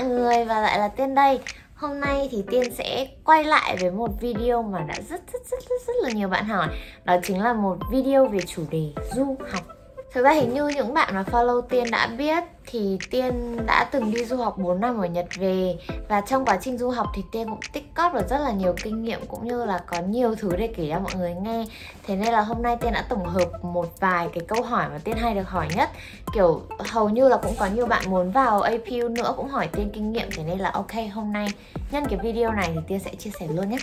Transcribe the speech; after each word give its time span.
mọi 0.00 0.08
người 0.08 0.44
và 0.44 0.60
lại 0.60 0.78
là 0.78 0.88
Tiên 0.88 1.14
đây. 1.14 1.40
Hôm 1.74 2.00
nay 2.00 2.28
thì 2.30 2.44
Tiên 2.50 2.74
sẽ 2.74 3.06
quay 3.24 3.44
lại 3.44 3.76
với 3.80 3.90
một 3.90 4.10
video 4.20 4.62
mà 4.62 4.80
đã 4.80 4.94
rất 4.94 5.20
rất 5.32 5.42
rất 5.50 5.58
rất, 5.68 5.76
rất 5.86 5.92
là 6.02 6.10
nhiều 6.10 6.28
bạn 6.28 6.44
hỏi. 6.44 6.68
Đó 7.04 7.16
chính 7.22 7.42
là 7.42 7.52
một 7.52 7.76
video 7.92 8.26
về 8.26 8.38
chủ 8.46 8.64
đề 8.70 8.92
du 9.14 9.36
học. 9.52 9.79
Thực 10.12 10.22
ra 10.24 10.32
hình 10.32 10.54
như 10.54 10.68
những 10.68 10.94
bạn 10.94 11.14
mà 11.14 11.24
follow 11.30 11.60
Tiên 11.60 11.90
đã 11.90 12.06
biết 12.06 12.44
thì 12.66 12.98
Tiên 13.10 13.56
đã 13.66 13.88
từng 13.92 14.10
đi 14.10 14.24
du 14.24 14.36
học 14.36 14.58
4 14.58 14.80
năm 14.80 14.98
ở 14.98 15.06
Nhật 15.06 15.26
về. 15.38 15.76
Và 16.08 16.20
trong 16.20 16.44
quá 16.44 16.58
trình 16.60 16.78
du 16.78 16.90
học 16.90 17.06
thì 17.14 17.22
Tiên 17.32 17.48
cũng 17.48 17.60
tích 17.72 17.94
cóp 17.94 18.14
được 18.14 18.28
rất 18.28 18.38
là 18.38 18.50
nhiều 18.52 18.74
kinh 18.82 19.02
nghiệm 19.02 19.26
cũng 19.28 19.44
như 19.48 19.64
là 19.64 19.78
có 19.86 20.00
nhiều 20.00 20.34
thứ 20.34 20.56
để 20.56 20.66
kể 20.76 20.88
cho 20.92 20.98
mọi 20.98 21.14
người 21.14 21.34
nghe. 21.34 21.64
Thế 22.06 22.16
nên 22.16 22.32
là 22.32 22.40
hôm 22.40 22.62
nay 22.62 22.76
Tiên 22.80 22.92
đã 22.92 23.04
tổng 23.08 23.24
hợp 23.24 23.64
một 23.64 24.00
vài 24.00 24.28
cái 24.34 24.44
câu 24.48 24.62
hỏi 24.62 24.88
mà 24.88 24.98
Tiên 25.04 25.16
hay 25.16 25.34
được 25.34 25.48
hỏi 25.48 25.68
nhất. 25.76 25.90
Kiểu, 26.34 26.62
hầu 26.78 27.08
như 27.08 27.28
là 27.28 27.36
cũng 27.36 27.54
có 27.58 27.66
nhiều 27.66 27.86
bạn 27.86 28.10
muốn 28.10 28.30
vào 28.30 28.60
APU 28.60 29.08
nữa 29.08 29.34
cũng 29.36 29.48
hỏi 29.48 29.68
Tiên 29.72 29.90
kinh 29.92 30.12
nghiệm. 30.12 30.28
Thế 30.36 30.44
nên 30.44 30.58
là 30.58 30.70
ok, 30.70 30.92
hôm 31.12 31.32
nay 31.32 31.48
nhân 31.90 32.04
cái 32.08 32.18
video 32.22 32.52
này 32.52 32.70
thì 32.74 32.80
Tiên 32.88 32.98
sẽ 32.98 33.14
chia 33.14 33.30
sẻ 33.40 33.46
luôn 33.50 33.70
nhé. 33.70 33.78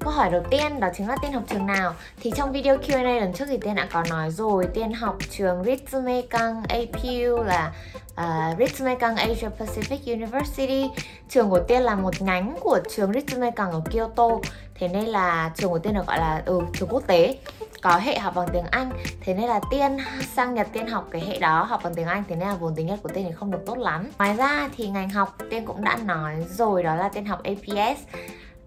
Câu 0.00 0.12
hỏi 0.12 0.30
đầu 0.30 0.42
tiên 0.50 0.80
đó 0.80 0.88
chính 0.96 1.08
là 1.08 1.16
Tiên 1.22 1.32
học 1.32 1.42
trường 1.50 1.66
nào? 1.66 1.94
Thì 2.20 2.32
trong 2.36 2.52
video 2.52 2.76
Q&A 2.76 3.20
lần 3.20 3.32
trước 3.32 3.44
thì 3.48 3.58
Tiên 3.58 3.74
đã 3.74 3.88
có 3.92 4.04
nói 4.10 4.30
rồi 4.30 4.66
Tiên 4.74 4.92
học 4.92 5.16
trường 5.30 5.64
Ritsumeikan 5.64 6.62
APU 6.68 7.42
là 7.44 7.72
ờ, 8.14 8.50
uh, 8.52 8.58
Ritsumeikan 8.58 9.16
Asia 9.16 9.48
Pacific 9.58 10.14
University. 10.14 10.90
Trường 11.28 11.50
của 11.50 11.60
Tiên 11.60 11.82
là 11.82 11.94
một 11.94 12.22
nhánh 12.22 12.56
của 12.60 12.78
trường 12.96 13.12
Ritsumeikan 13.12 13.70
ở 13.70 13.80
Kyoto 13.90 14.28
Thế 14.74 14.88
nên 14.88 15.04
là 15.04 15.50
trường 15.54 15.70
của 15.70 15.78
Tiên 15.78 15.94
được 15.94 16.06
gọi 16.06 16.18
là 16.18 16.42
ừ, 16.46 16.60
trường 16.72 16.88
quốc 16.88 17.02
tế 17.06 17.38
có 17.82 17.96
hệ 17.96 18.18
học 18.18 18.34
bằng 18.34 18.48
tiếng 18.52 18.64
Anh 18.70 18.90
Thế 19.20 19.34
nên 19.34 19.48
là 19.48 19.60
Tiên 19.70 19.96
sang 20.34 20.54
Nhật 20.54 20.68
Tiên 20.72 20.86
học 20.86 21.08
cái 21.10 21.22
hệ 21.26 21.38
đó 21.38 21.62
học 21.62 21.80
bằng 21.84 21.94
tiếng 21.94 22.06
Anh 22.06 22.22
Thế 22.28 22.36
nên 22.36 22.48
là 22.48 22.54
vốn 22.54 22.74
tiếng 22.76 22.86
Nhật 22.86 22.98
của 23.02 23.08
Tiên 23.08 23.24
thì 23.28 23.34
không 23.34 23.50
được 23.50 23.62
tốt 23.66 23.78
lắm. 23.78 24.10
Ngoài 24.18 24.36
ra 24.36 24.68
thì 24.76 24.88
ngành 24.88 25.10
học 25.10 25.36
Tiên 25.50 25.64
cũng 25.64 25.84
đã 25.84 25.96
nói 25.96 26.34
rồi 26.50 26.82
đó 26.82 26.94
là 26.94 27.08
Tiên 27.08 27.24
học 27.24 27.40
APS 27.44 28.00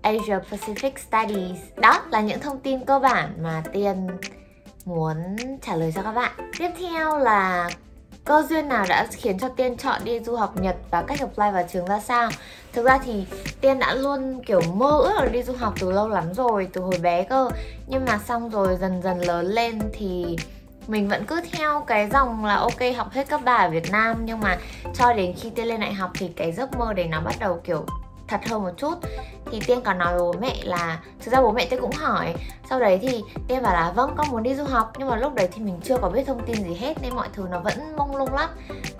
Asia 0.01 0.39
Pacific 0.51 0.91
Studies. 0.97 1.57
Đó 1.75 2.01
là 2.11 2.21
những 2.21 2.39
thông 2.39 2.59
tin 2.59 2.85
cơ 2.85 2.99
bản 2.99 3.33
mà 3.41 3.63
Tiên 3.73 4.07
muốn 4.85 5.17
trả 5.61 5.75
lời 5.75 5.91
cho 5.95 6.01
các 6.01 6.11
bạn. 6.11 6.31
Tiếp 6.57 6.69
theo 6.79 7.17
là 7.17 7.69
cơ 8.25 8.45
duyên 8.49 8.67
nào 8.67 8.85
đã 8.89 9.07
khiến 9.11 9.39
cho 9.39 9.49
Tiên 9.49 9.77
chọn 9.77 10.01
đi 10.03 10.19
du 10.19 10.35
học 10.35 10.61
Nhật 10.61 10.75
và 10.91 11.01
cách 11.01 11.19
apply 11.19 11.51
vào 11.53 11.63
trường 11.73 11.85
ra 11.85 11.99
sao? 11.99 12.29
Thực 12.73 12.85
ra 12.85 12.99
thì 13.05 13.25
Tiên 13.61 13.79
đã 13.79 13.93
luôn 13.93 14.41
kiểu 14.45 14.61
mơ 14.61 14.99
ước 15.03 15.13
là 15.15 15.25
đi 15.25 15.43
du 15.43 15.53
học 15.53 15.73
từ 15.79 15.91
lâu 15.91 16.09
lắm 16.09 16.33
rồi, 16.33 16.67
từ 16.73 16.81
hồi 16.81 16.99
bé 17.01 17.23
cơ. 17.23 17.49
Nhưng 17.87 18.05
mà 18.05 18.17
xong 18.17 18.49
rồi 18.49 18.77
dần 18.81 19.01
dần 19.01 19.19
lớn 19.19 19.45
lên 19.45 19.79
thì 19.93 20.37
mình 20.87 21.07
vẫn 21.07 21.25
cứ 21.25 21.41
theo 21.51 21.81
cái 21.87 22.09
dòng 22.09 22.45
là 22.45 22.55
ok 22.55 22.79
học 22.97 23.11
hết 23.11 23.29
cấp 23.29 23.41
3 23.43 23.55
ở 23.55 23.69
Việt 23.69 23.91
Nam 23.91 24.17
nhưng 24.25 24.39
mà 24.39 24.57
cho 24.93 25.13
đến 25.13 25.33
khi 25.37 25.49
Tiên 25.49 25.67
lên 25.67 25.79
đại 25.79 25.93
học 25.93 26.11
thì 26.13 26.27
cái 26.27 26.51
giấc 26.51 26.77
mơ 26.77 26.93
đấy 26.93 27.07
nó 27.07 27.21
bắt 27.21 27.35
đầu 27.39 27.61
kiểu 27.63 27.85
thật 28.29 28.39
hơn 28.49 28.63
một 28.63 28.71
chút. 28.77 28.93
Thì 29.51 29.59
tiên 29.67 29.81
còn 29.81 29.97
nói 29.97 30.13
với 30.13 30.19
bố 30.19 30.33
mẹ 30.39 30.55
là, 30.63 30.99
thực 31.19 31.31
ra 31.31 31.41
bố 31.41 31.51
mẹ 31.51 31.65
tiên 31.65 31.81
cũng 31.81 31.91
hỏi. 31.91 32.33
Sau 32.69 32.79
đấy 32.79 32.99
thì 33.01 33.23
tiên 33.47 33.63
bảo 33.63 33.73
là 33.73 33.91
vâng 33.91 34.13
con 34.17 34.27
muốn 34.31 34.43
đi 34.43 34.55
du 34.55 34.63
học. 34.63 34.91
Nhưng 34.97 35.09
mà 35.09 35.15
lúc 35.15 35.33
đấy 35.35 35.49
thì 35.51 35.61
mình 35.61 35.79
chưa 35.83 35.97
có 35.97 36.09
biết 36.09 36.23
thông 36.27 36.45
tin 36.45 36.63
gì 36.63 36.73
hết 36.73 37.01
nên 37.01 37.15
mọi 37.15 37.27
thứ 37.33 37.47
nó 37.51 37.59
vẫn 37.59 37.95
mông 37.97 38.15
lung 38.15 38.33
lắm. 38.33 38.49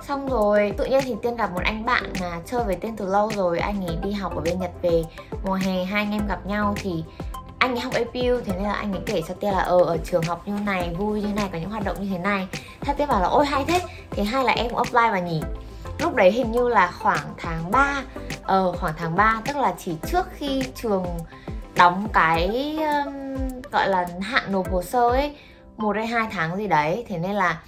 Xong 0.07 0.29
rồi, 0.29 0.73
tự 0.77 0.85
nhiên 0.85 1.01
thì 1.03 1.15
tiên 1.21 1.35
gặp 1.35 1.51
một 1.51 1.61
anh 1.63 1.85
bạn 1.85 2.13
mà 2.21 2.39
chơi 2.45 2.63
với 2.63 2.75
tiên 2.75 2.95
từ 2.97 3.05
lâu 3.05 3.31
rồi. 3.35 3.59
Anh 3.59 3.85
ấy 3.85 3.97
đi 4.03 4.11
học 4.11 4.35
ở 4.35 4.41
bên 4.41 4.59
nhật 4.59 4.71
về. 4.81 5.03
Mùa 5.45 5.53
hè 5.53 5.83
hai 5.83 6.03
anh 6.03 6.11
em 6.11 6.27
gặp 6.27 6.45
nhau 6.45 6.75
thì 6.77 7.03
anh 7.59 7.75
ấy 7.75 7.79
học 7.79 7.93
APU 7.93 8.41
thế 8.45 8.53
nên 8.53 8.63
là 8.63 8.73
anh 8.73 8.93
ấy 8.93 9.01
kể 9.05 9.21
cho 9.27 9.33
tiên 9.33 9.51
là 9.51 9.59
ờ 9.59 9.79
ở 9.85 9.97
trường 9.97 10.23
học 10.23 10.41
như 10.45 10.53
này, 10.65 10.95
vui 10.97 11.21
như 11.21 11.33
này, 11.33 11.49
có 11.51 11.57
những 11.57 11.69
hoạt 11.69 11.83
động 11.83 11.97
như 11.99 12.07
thế 12.11 12.17
này. 12.17 12.47
Thế 12.81 12.93
tiên 12.93 13.07
bảo 13.07 13.21
là, 13.21 13.27
ôi, 13.27 13.45
hay 13.45 13.65
thế. 13.67 13.81
Thì 14.11 14.23
hay 14.23 14.43
là 14.43 14.53
em 14.53 14.69
cũng 14.69 14.77
apply 14.77 15.09
vào 15.11 15.21
nhỉ. 15.21 15.41
Lúc 15.99 16.15
đấy 16.15 16.31
hình 16.31 16.51
như 16.51 16.67
là 16.67 16.91
khoảng 16.99 17.33
tháng 17.37 17.71
3 17.71 18.03
ờ 18.49 18.71
khoảng 18.71 18.93
tháng 18.97 19.15
3 19.15 19.41
tức 19.45 19.57
là 19.57 19.73
chỉ 19.77 19.95
trước 20.05 20.27
khi 20.31 20.63
trường 20.75 21.05
đóng 21.75 22.07
cái 22.13 22.77
um, 22.77 23.37
gọi 23.71 23.89
là 23.89 24.07
hạn 24.21 24.51
nộp 24.51 24.71
hồ 24.71 24.83
sơ 24.83 25.09
ấy 25.09 25.35
một 25.77 25.95
hay 25.95 26.07
hai 26.07 26.27
tháng 26.31 26.57
gì 26.57 26.67
đấy. 26.67 27.05
Thế 27.07 27.17
nên 27.17 27.31
là 27.31 27.61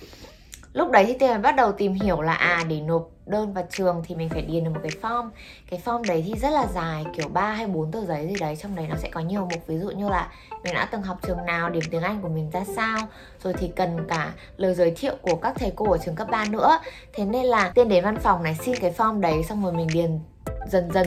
lúc 0.73 0.91
đấy 0.91 1.05
thì 1.07 1.13
tiên 1.13 1.41
bắt 1.41 1.55
đầu 1.55 1.71
tìm 1.71 1.93
hiểu 1.93 2.21
là 2.21 2.33
à 2.33 2.63
để 2.69 2.81
nộp 2.81 3.09
đơn 3.25 3.53
vào 3.53 3.67
trường 3.71 4.03
thì 4.07 4.15
mình 4.15 4.29
phải 4.29 4.41
điền 4.41 4.63
được 4.63 4.69
một 4.69 4.79
cái 4.83 4.91
form. 5.01 5.29
Cái 5.69 5.81
form 5.85 6.03
đấy 6.07 6.23
thì 6.27 6.39
rất 6.39 6.49
là 6.49 6.67
dài 6.73 7.05
kiểu 7.17 7.27
3 7.27 7.51
hay 7.51 7.67
4 7.67 7.91
tờ 7.91 8.05
giấy 8.05 8.27
gì 8.27 8.35
đấy. 8.39 8.55
Trong 8.55 8.75
đấy 8.75 8.87
nó 8.89 8.95
sẽ 8.95 9.09
có 9.09 9.19
nhiều 9.19 9.41
mục. 9.41 9.67
Ví 9.67 9.77
dụ 9.77 9.89
như 9.89 10.09
là 10.09 10.31
mình 10.63 10.73
đã 10.73 10.87
từng 10.91 11.01
học 11.01 11.19
trường 11.27 11.45
nào 11.45 11.69
điểm 11.69 11.83
tiếng 11.91 12.01
Anh 12.01 12.21
của 12.21 12.29
mình 12.29 12.49
ra 12.49 12.63
sao 12.75 12.97
rồi 13.43 13.53
thì 13.53 13.71
cần 13.75 14.07
cả 14.07 14.33
lời 14.57 14.73
giới 14.73 14.91
thiệu 14.91 15.15
của 15.21 15.35
các 15.35 15.53
thầy 15.55 15.71
cô 15.75 15.91
ở 15.91 15.97
trường 15.97 16.15
cấp 16.15 16.27
3 16.31 16.45
nữa. 16.45 16.79
Thế 17.13 17.25
nên 17.25 17.45
là 17.45 17.71
tiên 17.75 17.89
đến 17.89 18.03
văn 18.03 18.17
phòng 18.19 18.43
này 18.43 18.55
xin 18.55 18.75
cái 18.75 18.93
form 18.97 19.19
đấy 19.19 19.43
xong 19.43 19.63
rồi 19.63 19.73
mình 19.73 19.87
điền 19.93 20.19
dần 20.67 20.91
dần 20.93 21.05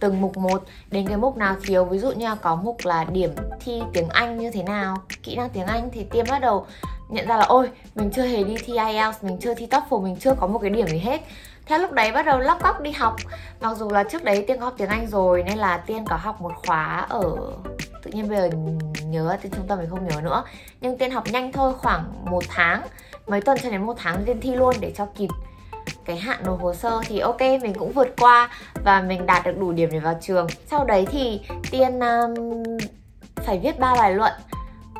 từng 0.00 0.20
mục 0.20 0.36
một 0.36 0.62
đến 0.90 1.08
cái 1.08 1.16
mục 1.16 1.36
nào 1.36 1.56
thiếu. 1.66 1.84
Ví 1.84 1.98
dụ 1.98 2.12
như 2.12 2.24
là 2.24 2.34
có 2.34 2.56
mục 2.56 2.76
là 2.84 3.04
điểm 3.04 3.34
thi 3.60 3.82
tiếng 3.92 4.08
Anh 4.08 4.38
như 4.38 4.50
thế 4.50 4.62
nào, 4.62 4.96
kỹ 5.22 5.36
năng 5.36 5.50
tiếng 5.50 5.66
Anh 5.66 5.88
thì 5.92 6.04
tiên 6.04 6.24
bắt 6.30 6.38
đầu 6.38 6.66
nhận 7.08 7.26
ra 7.26 7.36
là, 7.36 7.44
ôi, 7.44 7.70
mình 7.94 8.10
chưa 8.10 8.22
hề 8.22 8.44
đi 8.44 8.56
thi 8.64 8.72
IELTS 8.76 9.24
mình 9.24 9.38
chưa 9.40 9.54
thi 9.54 9.66
TOEFL, 9.66 10.00
mình 10.00 10.16
chưa 10.16 10.34
có 10.34 10.46
một 10.46 10.58
cái 10.58 10.70
điểm 10.70 10.86
gì 10.86 10.98
hết. 10.98 11.20
Theo 11.66 11.78
lúc 11.78 11.92
đấy 11.92 12.12
bắt 12.12 12.26
đầu 12.26 12.38
lóc 12.38 12.62
cóc 12.62 12.80
đi 12.80 12.90
học. 12.90 13.16
Mặc 13.60 13.76
dù 13.76 13.90
là 13.90 14.04
trước 14.04 14.24
đấy 14.24 14.44
tiên 14.46 14.58
có 14.58 14.64
học 14.64 14.74
tiếng 14.78 14.88
anh 14.88 15.06
rồi, 15.06 15.42
nên 15.42 15.58
là 15.58 15.76
tiên 15.76 16.04
có 16.08 16.16
học 16.16 16.40
một 16.40 16.52
khóa 16.66 17.06
ở, 17.08 17.36
tự 18.02 18.10
nhiên 18.10 18.28
bây 18.28 18.38
giờ 18.38 18.50
nhớ 19.04 19.36
tên 19.42 19.52
trung 19.52 19.66
tâm 19.66 19.78
mình 19.78 19.90
không 19.90 20.08
nhớ 20.08 20.20
nữa. 20.20 20.44
Nhưng 20.80 20.98
tiên 20.98 21.10
học 21.10 21.24
nhanh 21.32 21.52
thôi, 21.52 21.74
khoảng 21.78 22.24
một 22.24 22.44
tháng, 22.48 22.82
mấy 23.26 23.40
tuần 23.40 23.58
cho 23.62 23.70
đến 23.70 23.82
một 23.82 23.94
tháng 23.96 24.24
tiên 24.24 24.40
thi 24.40 24.54
luôn 24.54 24.74
để 24.80 24.92
cho 24.96 25.06
kịp 25.06 25.28
cái 26.10 26.18
hạn 26.18 26.38
nộp 26.44 26.60
hồ 26.60 26.74
sơ 26.74 27.00
thì 27.06 27.18
ok 27.18 27.40
mình 27.40 27.74
cũng 27.78 27.92
vượt 27.92 28.14
qua 28.20 28.50
và 28.84 29.02
mình 29.02 29.26
đạt 29.26 29.46
được 29.46 29.58
đủ 29.58 29.72
điểm 29.72 29.88
để 29.92 29.98
vào 29.98 30.18
trường. 30.20 30.46
Sau 30.66 30.84
đấy 30.84 31.06
thì 31.10 31.40
tiên 31.70 32.00
um, 32.00 32.34
phải 33.36 33.58
viết 33.58 33.78
ba 33.78 33.94
bài 33.94 34.14
luận 34.14 34.32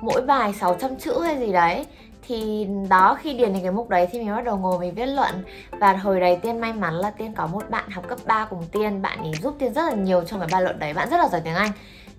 mỗi 0.01 0.23
bài 0.23 0.53
600 0.53 0.97
chữ 0.97 1.21
hay 1.21 1.39
gì 1.39 1.53
đấy. 1.53 1.87
Thì 2.29 2.67
đó 2.89 3.19
khi 3.21 3.33
điền 3.33 3.53
đến 3.53 3.63
cái 3.63 3.73
mục 3.73 3.89
đấy 3.89 4.09
thì 4.13 4.19
mình 4.19 4.37
bắt 4.37 4.45
đầu 4.45 4.57
ngồi 4.57 4.79
mình 4.79 4.95
viết 4.95 5.07
luận. 5.07 5.45
Và 5.71 5.93
hồi 5.93 6.21
đấy 6.21 6.39
tiên 6.43 6.61
may 6.61 6.73
mắn 6.73 6.95
là 6.95 7.11
tiên 7.11 7.33
có 7.37 7.47
một 7.47 7.71
bạn 7.71 7.91
học 7.91 8.09
cấp 8.09 8.19
3 8.27 8.45
cùng 8.45 8.65
tiên 8.73 9.03
bạn 9.03 9.19
ấy 9.19 9.33
giúp 9.43 9.57
tiên 9.59 9.75
rất 9.75 9.83
là 9.83 9.95
nhiều 9.95 10.25
trong 10.25 10.41
cái 10.41 10.49
bài 10.53 10.63
luận 10.63 10.79
đấy 10.79 10.95
bạn 10.95 11.11
rất 11.11 11.17
là 11.17 11.29
giỏi 11.29 11.41
tiếng 11.45 11.55
anh. 11.55 11.71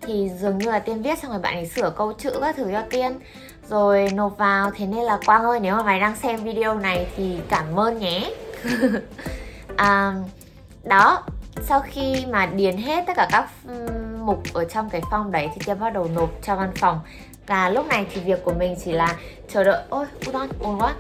Thì 0.02 0.30
dường 0.40 0.58
như 0.58 0.72
là 0.72 0.80
tiên 0.80 1.02
viết 1.02 1.20
xong 1.20 1.32
rồi 1.32 1.40
bạn 1.40 1.54
ấy 1.54 1.66
sửa 1.66 1.94
câu 1.98 2.14
chữ 2.14 2.32
các 2.42 2.56
thứ 2.56 2.68
cho 2.72 2.82
tiên 2.90 3.20
rồi 3.70 4.10
nộp 4.14 4.38
vào. 4.38 4.72
Thế 4.72 4.86
nên 4.86 5.04
là 5.04 5.20
quang 5.26 5.44
ơi 5.44 5.60
nếu 5.60 5.76
mà 5.76 5.84
mày 5.84 6.00
đang 6.00 6.16
xem 6.16 6.44
video 6.44 6.76
này 6.76 7.08
thì 7.16 7.40
cảm 7.50 7.80
ơn 7.80 8.00
nhé. 8.00 8.32
à, 9.76 10.14
đó 10.84 11.24
sau 11.62 11.80
khi 11.80 12.26
mà 12.30 12.46
điền 12.46 12.78
hết 12.78 13.04
tất 13.08 13.14
cả 13.16 13.28
các 13.32 13.50
mục 14.20 14.44
ở 14.54 14.66
trong 14.66 14.90
cái 14.90 15.02
form 15.02 15.32
đấy 15.32 15.50
thì 15.54 15.62
tiên 15.66 15.80
bắt 15.80 15.94
đầu 15.94 16.08
nộp 16.16 16.30
cho 16.44 16.56
văn 16.56 16.72
phòng. 16.76 17.00
Và 17.48 17.70
lúc 17.70 17.88
này 17.88 18.06
thì 18.14 18.22
việc 18.22 18.44
của 18.44 18.54
mình 18.54 18.76
chỉ 18.86 18.92
là 18.92 19.16
chờ 19.54 19.64
đợi 19.64 19.84
ôi 19.90 20.06
udon 20.30 20.50
ồn 20.60 20.82
quá. 20.82 20.94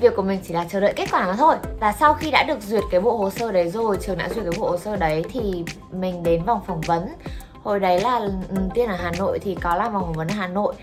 Việc 0.00 0.16
của 0.16 0.22
mình 0.22 0.40
chỉ 0.48 0.54
là 0.54 0.64
chờ 0.70 0.80
đợi 0.80 0.92
kết 0.96 1.08
quả 1.12 1.26
mà 1.26 1.32
thôi. 1.32 1.56
Và 1.80 1.92
sau 1.92 2.14
khi 2.14 2.30
đã 2.30 2.42
được 2.42 2.62
duyệt 2.62 2.82
cái 2.90 3.00
bộ 3.00 3.16
hồ 3.16 3.30
sơ 3.30 3.52
đấy 3.52 3.70
rồi 3.70 3.98
trường 4.00 4.18
đã 4.18 4.28
duyệt 4.28 4.44
cái 4.44 4.60
bộ 4.60 4.70
hồ 4.70 4.76
sơ 4.76 4.96
đấy 4.96 5.24
thì 5.32 5.64
mình 5.92 6.22
đến 6.22 6.44
vòng 6.44 6.60
phỏng 6.66 6.80
vấn. 6.80 7.08
Hồi 7.62 7.80
đấy 7.80 8.00
là 8.00 8.20
tiên 8.74 8.88
ở 8.88 8.96
hà 8.96 9.12
nội 9.18 9.38
thì 9.38 9.54
có 9.54 9.74
làm 9.74 9.92
vòng 9.92 10.02
phỏng 10.02 10.12
vấn 10.12 10.28
ở 10.28 10.34
hà 10.34 10.48
nội. 10.48 10.74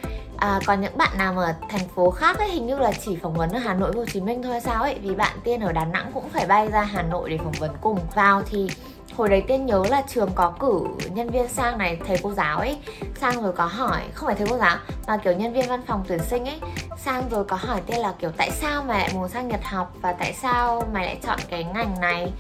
À, 0.42 0.60
còn 0.66 0.82
những 0.82 0.98
bạn 0.98 1.18
nào 1.18 1.40
ở 1.40 1.54
thành 1.70 1.88
phố 1.96 2.12
khác 2.12 2.40
ấy 2.40 2.50
hình 2.50 2.68
như 2.68 2.78
là 2.80 2.92
chỉ 2.92 3.16
phỏng 3.16 3.34
vấn 3.34 3.50
ở 3.50 3.60
Hà 3.60 3.74
Nội 3.74 3.92
và 3.92 4.00
Hồ 4.00 4.06
Chí 4.06 4.22
Minh 4.22 4.44
thôi 4.44 4.60
sao 4.64 4.84
ấy 4.84 4.96
vì 5.02 5.16
bạn 5.16 5.38
Tiên 5.44 5.62
ở 5.62 5.72
Đà 5.72 5.86
Nẵng 5.86 6.12
cũng 6.14 6.30
phải 6.30 6.46
bay 6.48 6.68
ra 6.68 6.82
Hà 6.82 7.02
Nội 7.02 7.30
để 7.30 7.38
phỏng 7.38 7.54
vấn 7.60 7.72
cùng. 7.82 8.00
Vào 8.16 8.42
thì 8.46 8.70
hồi 9.18 9.30
đấy 9.30 9.44
tiên 9.48 9.66
nhớ 9.66 9.84
là 9.90 10.04
trường 10.08 10.30
có 10.36 10.54
cử 10.60 10.82
nhân 11.14 11.30
viên 11.30 11.48
sang 11.48 11.78
này 11.78 11.98
thầy 12.08 12.18
cô 12.24 12.34
giáo 12.34 12.58
ấy 12.58 12.78
sang 13.20 13.42
rồi 13.42 13.54
có 13.54 13.66
hỏi 13.66 14.02
không 14.14 14.28
phải 14.28 14.36
thầy 14.36 14.48
cô 14.50 14.58
giáo 14.58 14.78
mà 15.08 15.18
kiểu 15.18 15.34
nhân 15.34 15.54
viên 15.54 15.70
văn 15.70 15.82
phòng 15.88 16.04
tuyển 16.08 16.20
sinh 16.30 16.46
ấy 16.46 16.60
sang 16.98 17.30
rồi 17.30 17.44
có 17.44 17.56
hỏi 17.56 17.82
tiên 17.86 18.00
là 18.00 18.14
kiểu 18.20 18.32
tại 18.38 18.52
sao 18.52 18.84
mày 18.84 19.00
lại 19.00 19.10
muốn 19.14 19.30
sang 19.30 19.48
nhật 19.48 19.64
học 19.64 19.94
và 20.02 20.14
tại 20.14 20.34
sao 20.34 20.84
mày 20.94 21.06
lại 21.06 21.18
chọn 21.24 21.40
cái 21.50 21.64
ngành 21.64 22.00
này? 22.02 22.32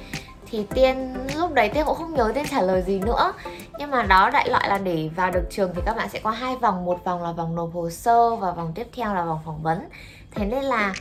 Thì 0.52 0.66
tiên 0.74 1.14
lúc 1.38 1.54
đấy 1.54 1.70
tiên 1.70 1.86
cũng 1.86 1.96
không 1.96 2.14
nhớ 2.14 2.32
tiên 2.36 2.46
trả 2.52 2.62
lời 2.62 2.82
gì 2.82 3.00
nữa 3.00 3.34
nhưng 3.82 3.92
mà 3.92 4.04
đó 4.04 4.30
đại 4.30 4.50
loại 4.50 4.70
là 4.70 4.78
để 4.78 5.10
vào 5.16 5.32
được 5.32 5.44
trường 5.50 5.72
thì 5.76 5.82
các 5.86 5.98
bạn 5.98 6.10
sẽ 6.10 6.20
có 6.20 6.30
hai 6.30 6.56
vòng, 6.56 6.86
một 6.86 7.04
vòng 7.04 7.24
là 7.24 7.32
vòng 7.32 7.56
nộp 7.56 7.74
hồ 7.74 7.90
sơ 7.90 8.36
và 8.36 8.52
vòng 8.52 8.72
tiếp 8.76 8.88
theo 8.96 9.14
là 9.14 9.26
vòng 9.26 9.40
phỏng 9.46 9.64
vấn. 9.64 9.90
Thế 10.32 10.46
nên 10.46 10.64
là 10.64 10.94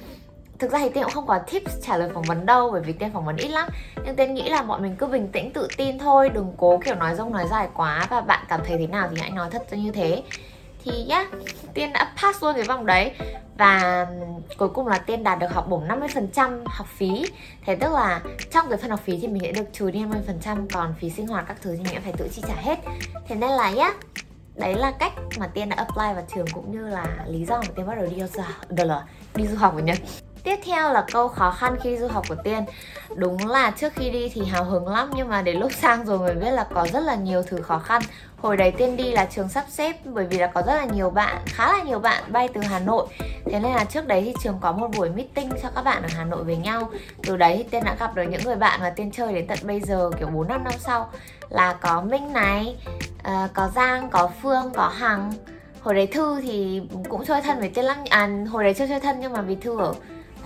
thực 0.59 0.71
ra 0.71 0.79
thì 0.79 0.89
tiên 0.89 1.05
cũng 1.05 1.13
không 1.13 1.27
có 1.27 1.39
tips 1.39 1.73
trả 1.83 1.97
lời 1.97 2.11
phỏng 2.15 2.23
vấn 2.23 2.47
đâu, 2.47 2.71
bởi 2.71 2.81
vì 2.81 2.93
tiên 2.93 3.11
phỏng 3.13 3.25
vấn 3.25 3.37
ít 3.37 3.49
lắm. 3.49 3.69
Nhưng 4.05 4.17
tiên 4.17 4.35
nghĩ 4.35 4.49
là 4.49 4.63
bọn 4.63 4.83
mình 4.83 4.97
cứ 4.97 5.07
bình 5.07 5.29
tĩnh, 5.33 5.53
tự 5.53 5.69
tin 5.77 5.99
thôi, 5.99 6.29
đừng 6.29 6.53
cố 6.57 6.81
kiểu 6.85 6.95
nói 6.95 7.15
rông 7.15 7.33
nói 7.33 7.47
dài 7.51 7.69
quá. 7.75 8.07
Và 8.11 8.21
bạn 8.21 8.45
cảm 8.49 8.61
thấy 8.65 8.79
thế 8.79 8.87
nào 8.87 9.09
thì 9.11 9.17
hãy 9.21 9.31
nói 9.31 9.49
thật 9.51 9.63
như 9.73 9.93
thế 9.93 10.23
thì 10.85 11.05
nhá, 11.05 11.27
tiên 11.75 11.93
đã 11.93 12.13
pass 12.23 12.43
luôn 12.43 12.55
cái 12.55 12.65
vòng 12.65 12.87
đấy. 12.87 13.13
Và 13.59 14.07
cuối 14.59 14.69
cùng 14.69 14.87
là 14.87 14.99
tiên 14.99 15.25
đạt 15.25 15.39
được 15.39 15.53
học 15.53 15.67
bổng 15.69 15.89
50% 15.89 16.63
học 16.67 16.87
phí. 16.97 17.27
Thế 17.67 17.77
tức 17.77 17.93
là 17.93 18.21
trong 18.51 18.69
cái 18.69 18.79
phần 18.79 18.91
học 18.91 19.01
phí 19.05 19.19
thì 19.21 19.29
mình 19.29 19.43
sẽ 19.43 19.53
được 19.53 19.69
trừ 19.73 19.91
đi 19.91 20.05
50% 20.45 20.67
còn 20.73 20.95
phí 21.01 21.11
sinh 21.11 21.27
hoạt 21.27 21.45
các 21.49 21.57
thứ 21.63 21.77
thì 21.77 21.83
mình 21.91 22.03
phải 22.03 22.13
tự 22.19 22.29
chi 22.33 22.43
trả 22.49 22.55
hết. 22.55 22.79
Thế 23.29 23.35
nên 23.35 23.51
là 23.51 23.71
nhá, 23.71 23.91
đấy 24.55 24.75
là 24.75 24.91
cách 24.91 25.13
mà 25.39 25.47
tiên 25.47 25.69
đã 25.69 25.77
apply 25.77 26.15
vào 26.15 26.25
trường 26.35 26.47
cũng 26.53 26.73
như 26.73 26.89
là 26.89 27.07
lý 27.27 27.45
do 27.45 27.57
mà 27.57 27.69
tiên 27.77 27.87
bắt 27.87 27.95
đầu 27.95 28.07
đi 28.07 28.23
du 28.23 28.43
học 28.43 28.55
đi 29.35 29.47
du 29.47 29.57
học 29.57 29.75
ở 29.75 29.81
nhật 29.81 29.99
Tiếp 30.45 30.57
theo 30.65 30.93
là 30.93 31.05
câu 31.13 31.29
khó 31.29 31.51
khăn 31.51 31.77
khi 31.83 31.97
du 31.97 32.09
học 32.09 32.25
của 32.29 32.35
Tiên. 32.45 32.65
Đúng 33.15 33.49
là 33.49 33.71
trước 33.71 33.93
khi 33.97 34.11
đi 34.11 34.29
thì 34.35 34.45
hào 34.45 34.65
hứng 34.65 34.89
lắm 34.89 35.11
Nhưng 35.17 35.29
mà 35.29 35.43
đến 35.43 35.57
lúc 35.57 35.73
sang 35.73 36.05
rồi 36.05 36.19
mới 36.19 36.35
biết 36.35 36.51
là 36.51 36.67
có 36.75 36.87
rất 36.93 37.01
là 37.01 37.15
nhiều 37.15 37.43
thứ 37.43 37.63
khó 37.63 37.79
khăn. 37.79 38.03
Hồi 38.37 38.57
đấy 38.57 38.71
Tiên 38.71 38.97
đi 38.97 39.13
là 39.13 39.25
trường 39.25 39.49
sắp 39.49 39.65
xếp 39.69 39.97
Bởi 40.05 40.27
vì 40.27 40.39
là 40.39 40.47
có 40.47 40.63
rất 40.63 40.75
là 40.75 40.85
nhiều 40.85 41.11
bạn, 41.11 41.37
khá 41.47 41.73
là 41.73 41.83
nhiều 41.83 41.99
bạn 41.99 42.25
bay 42.29 42.49
từ 42.55 42.61
Hà 42.61 42.79
Nội. 42.79 43.07
Thế 43.45 43.61
nên 43.61 43.73
là 43.73 43.85
trước 43.85 44.07
đấy 44.07 44.23
thì 44.27 44.35
trường 44.43 44.59
có 44.61 44.73
một 44.73 44.89
buổi 44.97 45.11
meeting 45.11 45.51
cho 45.63 45.69
các 45.75 45.83
bạn 45.83 46.03
ở 46.03 46.09
Hà 46.17 46.25
Nội 46.25 46.45
với 46.45 46.57
nhau. 46.57 46.91
Từ 47.23 47.37
đấy 47.37 47.55
thì 47.57 47.63
Tiên 47.63 47.85
đã 47.85 47.97
gặp 48.01 48.15
được 48.15 48.23
những 48.23 48.45
người 48.45 48.57
bạn 48.57 48.81
mà 48.81 48.91
Tiên 48.91 49.11
chơi 49.11 49.35
đến 49.35 49.47
tận 49.47 49.59
bây 49.63 49.81
giờ 49.81 50.11
kiểu 50.19 50.29
4 50.29 50.49
năm 50.49 50.65
năm 50.65 50.75
sau. 50.79 51.11
Là 51.49 51.73
có 51.73 52.01
Minh 52.03 52.33
này, 52.33 52.77
uh, 53.19 53.51
có 53.55 53.69
Giang, 53.75 54.11
có 54.11 54.31
Phương, 54.43 54.71
có 54.75 54.89
Hằng. 54.89 55.33
Hồi 55.81 55.95
đấy 55.95 56.07
Thư 56.07 56.41
thì 56.41 56.83
cũng 57.09 57.25
chơi 57.25 57.43
thân 57.43 57.61
với 57.61 57.69
Tiên 57.69 57.85
lắm. 57.85 57.99
À 58.11 58.29
hồi 58.51 58.65
đấy 58.65 58.75
chưa 58.75 58.87
chơi 58.87 59.01
thân 59.01 59.17
nhưng 59.21 59.33
mà 59.33 59.41
vì 59.41 59.55
Thư 59.55 59.79
ở 59.79 59.95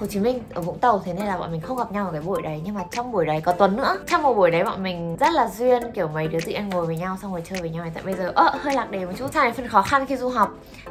Hồ 0.00 0.06
Chí 0.06 0.20
Minh 0.20 0.43
ở 0.55 0.61
Vũng 0.61 0.79
Tàu, 0.79 1.02
thế 1.05 1.12
nên 1.12 1.26
là 1.26 1.37
bọn 1.37 1.52
mình 1.52 1.61
không 1.61 1.76
gặp 1.76 1.93
nhau 1.93 2.06
ở 2.06 2.12
cái 2.12 2.20
buổi 2.20 2.43
đấy. 2.43 2.61
Nhưng 2.64 2.75
mà 2.75 2.85
trong 2.91 3.12
buổi 3.12 3.26
đấy 3.26 3.41
có 3.41 3.52
Tuấn 3.52 3.76
nữa. 3.76 3.96
Trong 4.06 4.23
một 4.23 4.35
buổi 4.35 4.50
đấy 4.50 4.64
bọn 4.64 4.82
mình 4.82 5.17
rất 5.17 5.32
là 5.32 5.49
duyên, 5.58 5.82
kiểu 5.94 6.08
mấy 6.08 6.29
đứa 6.29 6.41
chị 6.41 6.52
em 6.52 6.70
ngồi 6.70 6.87
với 6.87 6.96
nhau, 6.96 7.17
xong 7.23 7.32
rồi 7.32 7.43
chơi 7.50 7.61
với 7.61 7.70
nhau. 7.70 7.87
Tại 7.94 8.05
bây 8.05 8.14
giờ, 8.14 8.32
ơ, 8.35 8.55
hơi 8.61 8.75
lạc 8.75 8.91
đề 8.91 9.05
một 9.05 9.12
chút. 9.19 9.32
Sang 9.35 9.44
đến 9.44 9.55
phần 9.55 9.69
khó 9.69 9.82
khăn 9.82 10.06
khi 10.06 10.17
du 10.17 10.29
học. 10.29 10.50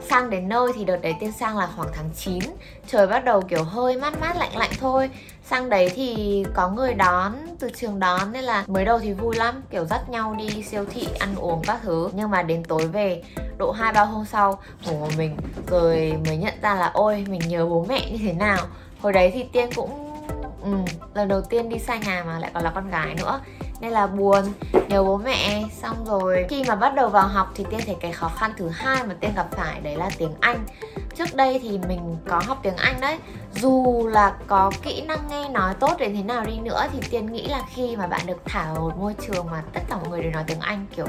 Sang 0.10 0.30
đến 0.30 0.50
nơi 0.50 0.72
thì 0.76 0.86
đợt 0.86 0.98
đấy 1.02 1.16
tiên 1.20 1.32
sang 1.32 1.58
là 1.58 1.70
khoảng 1.76 1.90
tháng 1.94 2.10
9 2.16 2.40
trời 2.88 3.08
bắt 3.08 3.26
đầu 3.26 3.42
kiểu 3.42 3.64
hơi 3.64 3.98
mát 3.98 4.20
mát, 4.22 4.38
lạnh 4.38 4.58
lạnh 4.58 4.72
thôi 4.80 5.10
sang 5.46 5.70
đấy 5.70 5.90
thì 5.96 6.44
có 6.54 6.70
người 6.70 6.94
đón 6.94 7.34
từ 7.60 7.70
trường 7.70 8.00
đón 8.00 8.32
nên 8.32 8.44
là 8.44 8.64
mới 8.68 8.86
đầu 8.86 9.00
thì 9.00 9.14
vui 9.14 9.36
lắm 9.36 9.62
kiểu 9.70 9.86
dắt 9.86 10.10
nhau 10.10 10.36
đi 10.38 10.64
siêu 10.64 10.86
thị 10.86 11.08
ăn 11.20 11.36
uống 11.36 11.62
các 11.64 11.80
thứ. 11.84 12.10
Nhưng 12.14 12.30
mà 12.30 12.44
đến 12.44 12.64
tối 12.64 12.88
về 12.88 13.24
độ 13.58 13.72
hai 13.72 13.94
ba 13.94 14.04
hôm 14.04 14.26
sau 14.26 14.60
ngủ 14.86 15.00
một 15.00 15.10
mình 15.18 15.38
rồi 15.68 16.14
mới 16.26 16.38
nhận 16.38 16.54
ra 16.62 16.76
là 16.76 16.92
ôi 16.94 17.26
mình 17.30 17.42
nhớ 17.48 17.66
bố 17.66 17.86
mẹ 17.90 18.12
như 18.12 18.18
thế 18.22 18.34
nào. 18.34 18.58
Hồi 19.02 19.14
đấy 19.14 19.32
thì 19.34 19.44
tiên 19.44 19.70
cũng 19.76 20.20
ừ, 20.64 20.72
lần 21.14 21.28
đầu 21.28 21.42
tiên 21.42 21.70
đi 21.70 21.80
xa 21.80 21.98
nhà 21.98 22.24
mà 22.28 22.40
lại 22.40 22.52
còn 22.54 22.64
là 22.64 22.72
con 22.76 22.90
gái 22.90 23.16
nữa 23.16 23.40
nên 23.84 23.92
là 23.92 24.08
buồn. 24.08 24.44
Nhớ 24.90 25.04
bố 25.04 25.18
mẹ. 25.18 25.64
Xong 25.82 26.06
rồi 26.06 26.46
khi 26.50 26.64
mà 26.68 26.76
bắt 26.76 26.96
đầu 26.96 27.10
vào 27.10 27.28
học 27.28 27.52
thì 27.56 27.66
tiên 27.70 27.80
thấy 27.86 27.96
cái 28.00 28.12
khó 28.12 28.28
khăn 28.28 28.52
thứ 28.58 28.70
hai 28.70 29.04
mà 29.04 29.16
tiên 29.20 29.32
gặp 29.36 29.48
phải 29.52 29.82
đấy 29.82 29.96
là 29.96 30.10
tiếng 30.18 30.34
anh. 30.40 30.66
Trước 31.16 31.36
đây 31.36 31.60
thì 31.64 31.80
mình 31.88 32.18
có 32.28 32.42
học 32.46 32.60
tiếng 32.64 32.76
anh 32.76 33.02
đấy. 33.02 33.18
Dù 33.54 34.08
là 34.08 34.36
có 34.48 34.72
kỹ 34.82 35.02
năng 35.02 35.28
nghe 35.30 35.50
nói 35.50 35.74
tốt 35.74 35.96
đến 36.00 36.16
thế 36.16 36.24
nào 36.24 36.46
đi 36.46 36.60
nữa 36.60 36.88
thì 36.94 37.00
tiên 37.10 37.32
nghĩ 37.32 37.48
là 37.48 37.62
khi 37.74 37.96
mà 37.96 38.08
bạn 38.08 38.22
được 38.26 38.42
thả 38.46 38.74
vào 38.74 38.82
một 38.82 38.98
môi 38.98 39.16
trường 39.28 39.46
mà 39.52 39.64
tất 39.74 39.82
cả 39.90 39.96
mọi 39.96 40.10
người 40.10 40.24
đều 40.24 40.32
nói 40.32 40.44
tiếng 40.48 40.60
anh 40.60 40.86
kiểu 40.96 41.06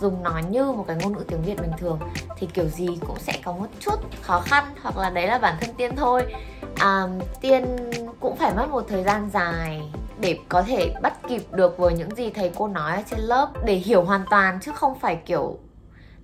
dùng 0.00 0.22
nó 0.22 0.40
như 0.50 0.64
một 0.64 0.84
cái 0.88 0.96
ngôn 0.96 1.12
ngữ 1.12 1.24
tiếng 1.28 1.42
việt 1.42 1.60
bình 1.60 1.72
thường 1.78 1.98
thì 2.36 2.46
kiểu 2.46 2.68
gì 2.68 2.88
cũng 3.06 3.18
sẽ 3.18 3.32
có 3.44 3.52
một 3.52 3.66
chút 3.80 3.94
khó 4.22 4.40
khăn 4.40 4.64
hoặc 4.82 4.96
là 4.96 5.10
đấy 5.10 5.26
là 5.26 5.38
bản 5.38 5.56
thân 5.60 5.74
tiên 5.74 5.96
thôi. 5.96 6.22
À, 6.76 7.02
tiên 7.40 7.76
cũng 8.20 8.36
phải 8.36 8.54
mất 8.54 8.70
một 8.70 8.84
thời 8.88 9.02
gian 9.02 9.30
dài 9.32 9.82
để 10.24 10.38
có 10.48 10.62
thể 10.62 10.94
bắt 11.02 11.28
kịp 11.28 11.42
được 11.52 11.78
với 11.78 11.94
những 11.94 12.14
gì 12.14 12.30
thầy 12.30 12.50
cô 12.56 12.68
nói 12.68 12.96
ở 12.96 13.02
trên 13.10 13.20
lớp 13.20 13.52
để 13.64 13.74
hiểu 13.74 14.02
hoàn 14.02 14.24
toàn, 14.30 14.58
chứ 14.62 14.72
không 14.74 14.98
phải 14.98 15.18
kiểu 15.26 15.58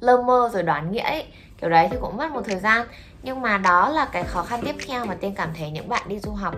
lơ 0.01 0.23
mơ 0.23 0.51
rồi 0.53 0.63
đoán 0.63 0.93
nghĩa 0.93 1.01
ấy. 1.01 1.25
Kiểu 1.61 1.71
đấy 1.71 1.89
thì 1.91 1.97
cũng 2.01 2.17
mất 2.17 2.31
một 2.31 2.41
thời 2.45 2.59
gian. 2.59 2.87
Nhưng 3.23 3.43
mà 3.43 3.59
đó 3.59 3.89
là 3.89 4.05
cái 4.05 4.25
khó 4.25 4.43
khăn 4.43 4.61
tiếp 4.65 4.75
theo 4.87 5.05
mà 5.05 5.15
tiên 5.15 5.35
cảm 5.35 5.51
thấy 5.59 5.71
những 5.71 5.89
bạn 5.89 6.03
đi 6.07 6.19
du 6.19 6.33
học 6.33 6.55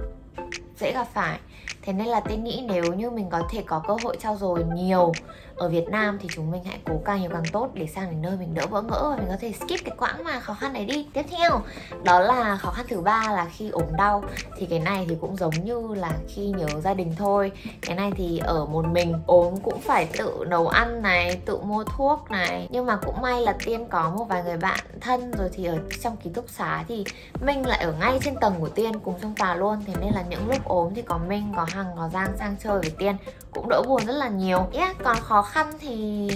dễ 0.78 0.92
gặp 0.92 1.06
phải 1.14 1.38
thế 1.82 1.92
nên 1.92 2.06
là 2.06 2.20
tiên 2.20 2.44
nghĩ 2.44 2.64
nếu 2.68 2.84
như 2.84 3.10
mình 3.10 3.30
có 3.30 3.42
thể 3.50 3.62
có 3.66 3.82
cơ 3.88 3.96
hội 4.02 4.16
trao 4.20 4.36
dồi 4.36 4.64
nhiều 4.74 5.12
ở 5.56 5.68
Việt 5.68 5.88
Nam 5.88 6.18
thì 6.22 6.28
chúng 6.32 6.50
mình 6.50 6.64
hãy 6.64 6.78
cố 6.84 6.94
càng 7.04 7.20
nhiều 7.20 7.30
càng 7.32 7.44
tốt 7.52 7.70
để 7.74 7.86
sang 7.86 8.10
đến 8.10 8.22
nơi 8.22 8.36
mình 8.36 8.54
đỡ 8.54 8.66
bỡ 8.66 8.82
ngỡ 8.82 9.08
và 9.10 9.16
mình 9.16 9.26
có 9.28 9.36
thể 9.40 9.52
skip 9.52 9.84
cái 9.84 9.96
quãng 9.98 10.24
mà 10.24 10.40
khó 10.40 10.54
khăn 10.54 10.72
này 10.72 10.84
đi. 10.84 11.06
Tiếp 11.12 11.26
theo, 11.30 11.60
đó 12.04 12.20
là 12.20 12.56
khó 12.56 12.70
khăn 12.70 12.86
thứ 12.88 13.00
ba 13.00 13.32
là 13.32 13.46
khi 13.52 13.70
ốm 13.70 13.96
đau. 13.96 14.24
Thì 14.56 14.66
cái 14.66 14.78
này 14.78 15.06
thì 15.08 15.16
cũng 15.20 15.36
giống 15.36 15.64
như 15.64 15.94
là 15.94 16.12
khi 16.28 16.46
nhớ 16.46 16.80
gia 16.80 16.94
đình 16.94 17.14
thôi. 17.18 17.52
Cái 17.82 17.96
này 17.96 18.12
thì 18.16 18.38
ở 18.38 18.66
một 18.66 18.84
mình 18.86 19.14
ốm 19.26 19.56
cũng 19.62 19.80
phải 19.80 20.08
tự 20.18 20.44
nấu 20.46 20.68
ăn 20.68 21.02
này, 21.02 21.40
tự 21.44 21.58
mua 21.58 21.84
thuốc 21.84 22.30
này. 22.30 22.68
Nhưng 22.70 22.86
mà 22.86 22.96
cũng 22.96 23.22
may 23.22 23.40
là 23.40 23.54
tiên 23.64 23.86
có 23.90 24.10
một 24.10 24.24
vài 24.24 24.42
người 24.44 24.56
bạn 24.56 24.80
thân 25.00 25.30
rồi 25.38 25.50
thì 25.52 25.64
ở 25.64 25.78
trong 26.02 26.16
ký 26.16 26.30
túc 26.30 26.44
xá 26.48 26.84
thì 26.88 27.04
minh 27.40 27.66
lại 27.66 27.78
ở 27.84 27.92
ngay 28.00 28.18
trên 28.24 28.34
tầng 28.40 28.54
của 28.60 28.68
tiên 28.68 28.98
cùng 28.98 29.14
trong 29.22 29.34
tòa 29.34 29.54
luôn. 29.54 29.84
Thế 29.86 29.94
nên 30.00 30.14
là 30.14 30.22
những 30.28 30.48
lúc 30.48 30.64
ốm 30.64 30.94
thì 30.94 31.02
có 31.02 31.18
minh 31.18 31.52
có 31.56 31.66
hằng 31.72 31.86
có 31.96 32.08
giang 32.12 32.36
sang 32.38 32.56
chơi 32.62 32.78
với 32.80 32.90
tiên 32.98 33.16
cũng 33.52 33.68
đỡ 33.68 33.82
buồn 33.88 34.06
rất 34.06 34.12
là 34.12 34.28
nhiều. 34.28 34.66
Yeah, 34.72 34.96
còn 35.04 35.16
khó 35.16 35.42
khăn 35.42 35.72
thì 35.80 36.28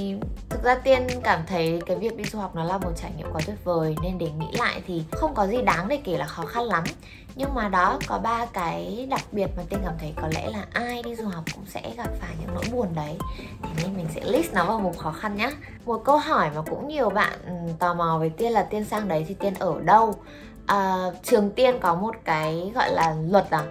thực 0.49 0.62
ra 0.62 0.75
tiên 0.75 1.06
cảm 1.23 1.41
thấy 1.47 1.81
cái 1.87 1.97
việc 1.97 2.17
đi 2.17 2.25
du 2.25 2.38
học 2.38 2.55
nó 2.55 2.65
là 2.65 2.79
một 2.79 2.91
trải 2.97 3.11
nghiệm 3.17 3.27
quá 3.33 3.41
tuyệt 3.47 3.65
vời 3.65 3.97
nên 4.03 4.19
để 4.19 4.31
nghĩ 4.31 4.47
lại 4.59 4.83
thì 4.87 5.05
không 5.12 5.35
có 5.35 5.47
gì 5.47 5.62
đáng 5.62 5.88
để 5.88 5.99
kể 6.05 6.19
là 6.19 6.27
khó 6.27 6.44
khăn 6.47 6.65
lắm. 6.65 6.85
Nhưng 7.35 7.55
mà 7.55 7.69
đó 7.69 7.99
có 8.06 8.19
ba 8.19 8.47
cái 8.47 9.06
đặc 9.11 9.21
biệt 9.33 9.47
mà 9.56 9.62
tiên 9.69 9.81
cảm 9.85 9.94
thấy 9.99 10.12
có 10.23 10.29
lẽ 10.35 10.50
là 10.50 10.65
ai 10.73 11.03
đi 11.03 11.15
du 11.15 11.29
học 11.29 11.44
cũng 11.55 11.67
sẽ 11.67 11.83
gặp 11.97 12.09
phải 12.21 12.31
những 12.41 12.55
nỗi 12.55 12.65
buồn 12.73 12.88
đấy. 12.94 13.19
Thế 13.62 13.69
nên 13.83 13.97
mình 13.97 14.06
sẽ 14.15 14.21
list 14.25 14.53
nó 14.53 14.65
vào 14.65 14.81
một 14.81 14.99
khó 14.99 15.12
khăn 15.12 15.37
nhá. 15.37 15.50
Một 15.85 16.03
câu 16.05 16.19
hỏi 16.19 16.50
mà 16.55 16.62
cũng 16.71 16.88
nhiều 16.88 17.11
bạn 17.11 17.38
ừ, 17.47 17.73
tò 17.79 17.94
mò 17.94 18.17
với 18.19 18.31
tiên 18.31 18.53
là 18.53 18.62
tiên 18.62 18.85
sang 18.85 19.09
đấy 19.09 19.25
thì 19.29 19.35
tiên 19.35 19.55
ở 19.59 19.81
đâu? 19.81 20.15
À, 20.67 20.97
trường 21.23 21.50
tiên 21.50 21.79
có 21.81 21.94
một 21.94 22.15
cái 22.25 22.73
gọi 22.75 22.91
là 22.91 23.15
luật 23.31 23.50
à 23.50 23.65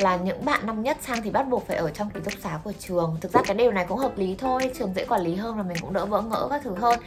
là 0.00 0.16
những 0.16 0.44
bạn 0.44 0.66
năm 0.66 0.82
nhất 0.82 0.96
sang 1.00 1.22
thì 1.22 1.30
bắt 1.30 1.48
buộc 1.48 1.66
phải 1.66 1.76
ở 1.76 1.90
trong 1.90 2.10
ký 2.10 2.20
túc 2.20 2.34
xá 2.42 2.58
của 2.64 2.72
trường. 2.78 3.16
Thực 3.20 3.32
ra 3.32 3.42
cái 3.46 3.56
điều 3.56 3.72
này 3.72 3.86
cũng 3.88 3.98
hợp 3.98 4.18
lý 4.18 4.36
thôi, 4.38 4.70
trường 4.78 4.94
dễ 4.94 5.04
quản 5.04 5.20
lý 5.20 5.34
hơn 5.34 5.56
và 5.56 5.62
mình 5.62 5.76
cũng 5.80 5.92
đỡ 5.92 6.06
vỡ 6.06 6.22
ngỡ 6.22 6.46
các 6.50 6.62
thứ 6.64 6.74
hơn. 6.74 7.00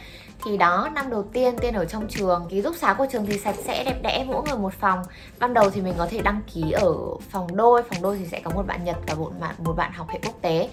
Thì 0.44 0.56
đó, 0.56 0.88
năm 0.94 1.10
đầu 1.10 1.22
tiên 1.32 1.58
tiên 1.58 1.74
ở 1.74 1.84
trong 1.84 2.06
trường, 2.08 2.46
ký 2.50 2.62
túc 2.62 2.76
xá 2.76 2.94
của 2.94 3.06
trường 3.12 3.26
thì 3.26 3.38
sạch 3.38 3.56
sẽ, 3.64 3.84
đẹp 3.84 4.02
đẽ, 4.02 4.24
mỗi 4.28 4.42
người 4.48 4.58
một 4.58 4.72
phòng. 4.80 5.02
Ban 5.38 5.54
đầu 5.54 5.70
thì 5.70 5.80
mình 5.80 5.94
có 5.98 6.06
thể 6.10 6.20
đăng 6.22 6.40
ký 6.54 6.70
ở 6.72 6.94
phòng 7.30 7.56
đôi 7.56 7.82
phòng 7.82 8.02
đôi 8.02 8.18
thì 8.18 8.26
sẽ 8.26 8.40
có 8.40 8.50
một 8.50 8.66
bạn 8.66 8.84
nhật 8.84 8.96
và 9.06 9.14
một 9.14 9.32
bạn 9.40 9.54
một 9.58 9.72
bạn 9.76 9.92
học 9.92 10.08
hệ 10.08 10.18
quốc 10.24 10.34
tế. 10.40 10.68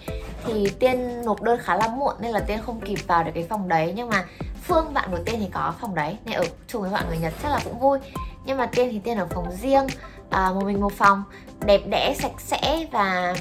Thì 0.46 0.70
tiên 0.80 1.22
nộp 1.26 1.42
đơn 1.42 1.60
khá 1.64 1.76
là 1.76 1.88
muộn 1.88 2.16
nên 2.20 2.32
là 2.32 2.40
tiên 2.40 2.60
không 2.66 2.82
kịp 2.82 3.00
vào 3.08 3.24
được 3.24 3.32
cái 3.34 3.46
phòng 3.50 3.68
đấy. 3.68 3.94
Nhưng 3.96 4.10
mà 4.10 4.26
phương, 4.64 4.94
bạn 4.94 5.10
của 5.12 5.20
tiên 5.26 5.36
thì 5.40 5.48
có 5.54 5.74
phòng 5.82 5.96
đấy, 5.96 6.18
nên 6.26 6.36
ở 6.36 6.46
chung 6.68 6.82
với 6.82 6.92
bạn 6.92 7.06
người 7.10 7.18
nhật 7.18 7.34
chắc 7.44 7.50
là 7.50 7.60
cũng 7.64 7.80
vui. 7.80 8.00
Nhưng 8.46 8.58
mà 8.58 8.66
tiên 8.66 8.90
thì 8.92 9.00
tiên 9.00 9.18
ở 9.18 9.28
phòng 9.30 9.52
riêng 9.62 9.88
à, 10.30 10.52
một 10.52 10.66
mình 10.66 10.82
một 10.82 10.94
phòng 10.94 11.24
đẹp 11.66 11.82
đẽ 11.90 12.16
sạch 12.20 12.42
sẽ 12.42 12.88
và 12.92 13.36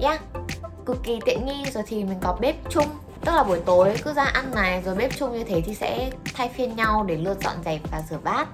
yeah 0.00 0.20
cực 0.86 1.02
kỳ 1.02 1.18
tiện 1.26 1.46
nghi. 1.46 1.64
Rồi 1.74 1.84
thì 1.86 2.04
mình 2.04 2.18
có 2.22 2.36
bếp 2.40 2.56
chung 2.70 2.86
tức 3.24 3.32
là 3.34 3.42
buổi 3.42 3.60
tối 3.66 3.96
cứ 4.04 4.12
ra 4.12 4.24
ăn 4.24 4.54
này 4.54 4.82
rồi 4.82 4.94
bếp 4.94 5.16
chung 5.16 5.32
như 5.32 5.44
thế 5.44 5.60
thì 5.60 5.74
sẽ 5.74 6.10
thay 6.34 6.48
phiên 6.48 6.76
nhau 6.76 7.04
để 7.04 7.16
lượt 7.16 7.38
dọn 7.42 7.56
dẹp 7.64 7.80
và 7.90 8.02
rửa 8.10 8.18
bát. 8.24 8.48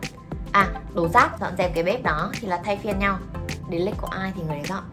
À 0.53 0.69
đổ 0.95 1.09
rác 1.09 1.41
dọn 1.41 1.53
dẹp 1.59 1.75
cái 1.75 1.85
bếp 1.85 2.03
đó 2.03 2.31
thì 2.41 2.49
là 2.49 2.61
thay 2.65 2.77
phiên 2.77 2.99
nhau. 2.99 3.19
Đến 3.71 3.83
lịch 3.83 3.95
của 4.01 4.07
ai 4.07 4.33
thì 4.37 4.43
người 4.43 4.57
đấy 4.57 4.67
dọn. 4.69 4.85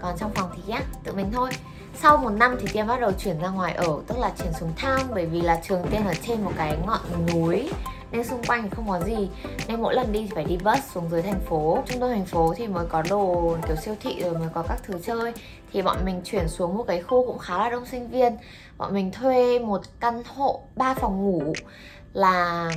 Còn 0.00 0.18
trong 0.18 0.34
phòng 0.34 0.50
thì 0.56 0.72
yeah, 0.72 0.84
tự 1.04 1.12
mình 1.12 1.30
thôi. 1.32 1.50
Sau 1.94 2.16
một 2.16 2.30
năm 2.30 2.56
thì 2.60 2.68
tiên 2.72 2.86
bắt 2.86 3.00
đầu 3.00 3.12
chuyển 3.12 3.40
ra 3.40 3.48
ngoài 3.48 3.74
ở 3.74 4.00
tức 4.06 4.18
là 4.18 4.32
chuyển 4.38 4.52
xuống 4.60 4.72
thang 4.76 5.06
bởi 5.14 5.26
vì 5.26 5.40
là 5.40 5.60
trường 5.68 5.82
tiên 5.90 6.06
ở 6.06 6.14
trên 6.26 6.44
một 6.44 6.52
cái 6.56 6.76
ngọn 6.86 7.26
núi 7.32 7.70
nên 8.12 8.24
xung 8.24 8.42
quanh 8.42 8.62
thì 8.62 8.68
không 8.76 8.88
có 8.88 9.00
gì. 9.00 9.30
Nên 9.68 9.82
mỗi 9.82 9.94
lần 9.94 10.12
đi 10.12 10.20
thì 10.20 10.30
phải 10.34 10.44
đi 10.44 10.58
bus 10.64 10.80
xuống 10.94 11.08
dưới 11.10 11.22
thành 11.22 11.40
phố, 11.40 11.78
trung 11.86 12.00
tâm 12.00 12.10
thành 12.10 12.26
phố 12.26 12.54
thì 12.56 12.66
mới 12.66 12.86
có 12.86 13.02
đồ 13.10 13.56
kiểu 13.66 13.76
siêu 13.76 13.94
thị 14.00 14.22
rồi 14.22 14.34
mới 14.34 14.48
có 14.54 14.62
các 14.68 14.78
thứ 14.82 14.94
chơi. 15.06 15.32
Thì 15.72 15.82
bọn 15.82 15.96
mình 16.04 16.20
chuyển 16.24 16.48
xuống 16.48 16.76
một 16.76 16.84
cái 16.86 17.02
khu 17.02 17.26
cũng 17.26 17.38
khá 17.38 17.58
là 17.58 17.70
đông 17.70 17.86
sinh 17.86 18.08
viên. 18.08 18.36
Bọn 18.78 18.94
mình 18.94 19.10
thuê 19.12 19.58
một 19.58 19.80
căn 20.00 20.22
hộ 20.34 20.60
3 20.76 20.94
phòng 20.94 21.22
ngủ 21.22 21.52
là 22.12 22.70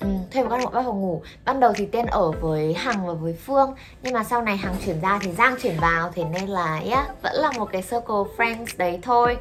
Ừ, 0.00 0.08
thuê 0.30 0.42
một 0.42 0.48
căn 0.50 0.60
hộ 0.60 0.70
ba 0.70 0.82
phòng 0.82 1.00
ngủ. 1.00 1.22
Ban 1.44 1.60
đầu 1.60 1.72
thì 1.76 1.86
tiên 1.86 2.06
ở 2.06 2.30
với 2.30 2.74
hằng 2.74 3.06
và 3.06 3.12
với 3.12 3.32
phương 3.32 3.74
nhưng 4.02 4.14
mà 4.14 4.24
sau 4.24 4.42
này 4.42 4.56
hằng 4.56 4.74
chuyển 4.86 5.00
ra 5.00 5.18
thì 5.22 5.32
giang 5.32 5.56
chuyển 5.62 5.76
vào 5.80 6.10
thế 6.14 6.24
nên 6.24 6.48
là 6.48 6.80
yeah, 6.90 7.22
vẫn 7.22 7.32
là 7.34 7.50
một 7.52 7.68
cái 7.72 7.82
circle 7.82 8.24
friends 8.36 8.66
đấy 8.76 8.98
thôi. 9.02 9.36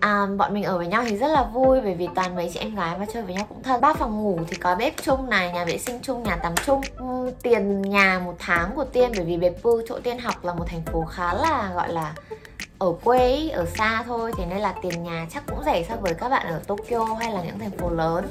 À, 0.00 0.26
bọn 0.36 0.54
mình 0.54 0.64
ở 0.64 0.78
với 0.78 0.86
nhau 0.86 1.04
thì 1.08 1.16
rất 1.16 1.28
là 1.28 1.42
vui 1.42 1.80
bởi 1.80 1.94
vì 1.94 2.08
toàn 2.14 2.36
mấy 2.36 2.50
chị 2.54 2.60
em 2.60 2.74
gái 2.74 2.98
và 2.98 3.06
chơi 3.12 3.22
với 3.22 3.34
nhau 3.34 3.46
cũng 3.48 3.62
thân. 3.62 3.80
Ba 3.80 3.94
phòng 3.94 4.22
ngủ 4.22 4.38
thì 4.48 4.56
có 4.56 4.74
bếp 4.74 4.92
chung 5.02 5.30
này 5.30 5.52
nhà 5.52 5.64
vệ 5.64 5.78
sinh 5.78 5.98
chung 6.02 6.22
nhà 6.22 6.36
tắm 6.36 6.54
chung. 6.66 6.80
Ừ, 6.96 7.32
tiền 7.42 7.82
nhà 7.82 8.20
một 8.24 8.34
tháng 8.38 8.70
của 8.76 8.84
tiên 8.84 9.12
bởi 9.16 9.24
vì 9.24 9.36
bếp 9.36 9.62
pư 9.62 9.84
chỗ 9.88 9.98
tiên 10.02 10.18
học 10.18 10.44
là 10.44 10.54
một 10.54 10.64
thành 10.68 10.82
phố 10.92 11.04
khá 11.04 11.34
là 11.34 11.70
gọi 11.74 11.92
là 11.92 12.14
ở 12.82 12.92
quê 13.04 13.48
ở 13.48 13.66
xa 13.78 14.02
thôi 14.06 14.32
thế 14.36 14.46
nên 14.46 14.58
là 14.58 14.74
tiền 14.82 15.02
nhà 15.02 15.26
chắc 15.30 15.46
cũng 15.46 15.64
rẻ 15.64 15.84
so 15.88 15.96
với 15.96 16.14
các 16.14 16.28
bạn 16.28 16.46
ở 16.46 16.60
Tokyo 16.66 17.04
hay 17.20 17.32
là 17.32 17.42
những 17.42 17.58
thành 17.58 17.70
phố 17.70 17.90
lớn. 17.90 18.26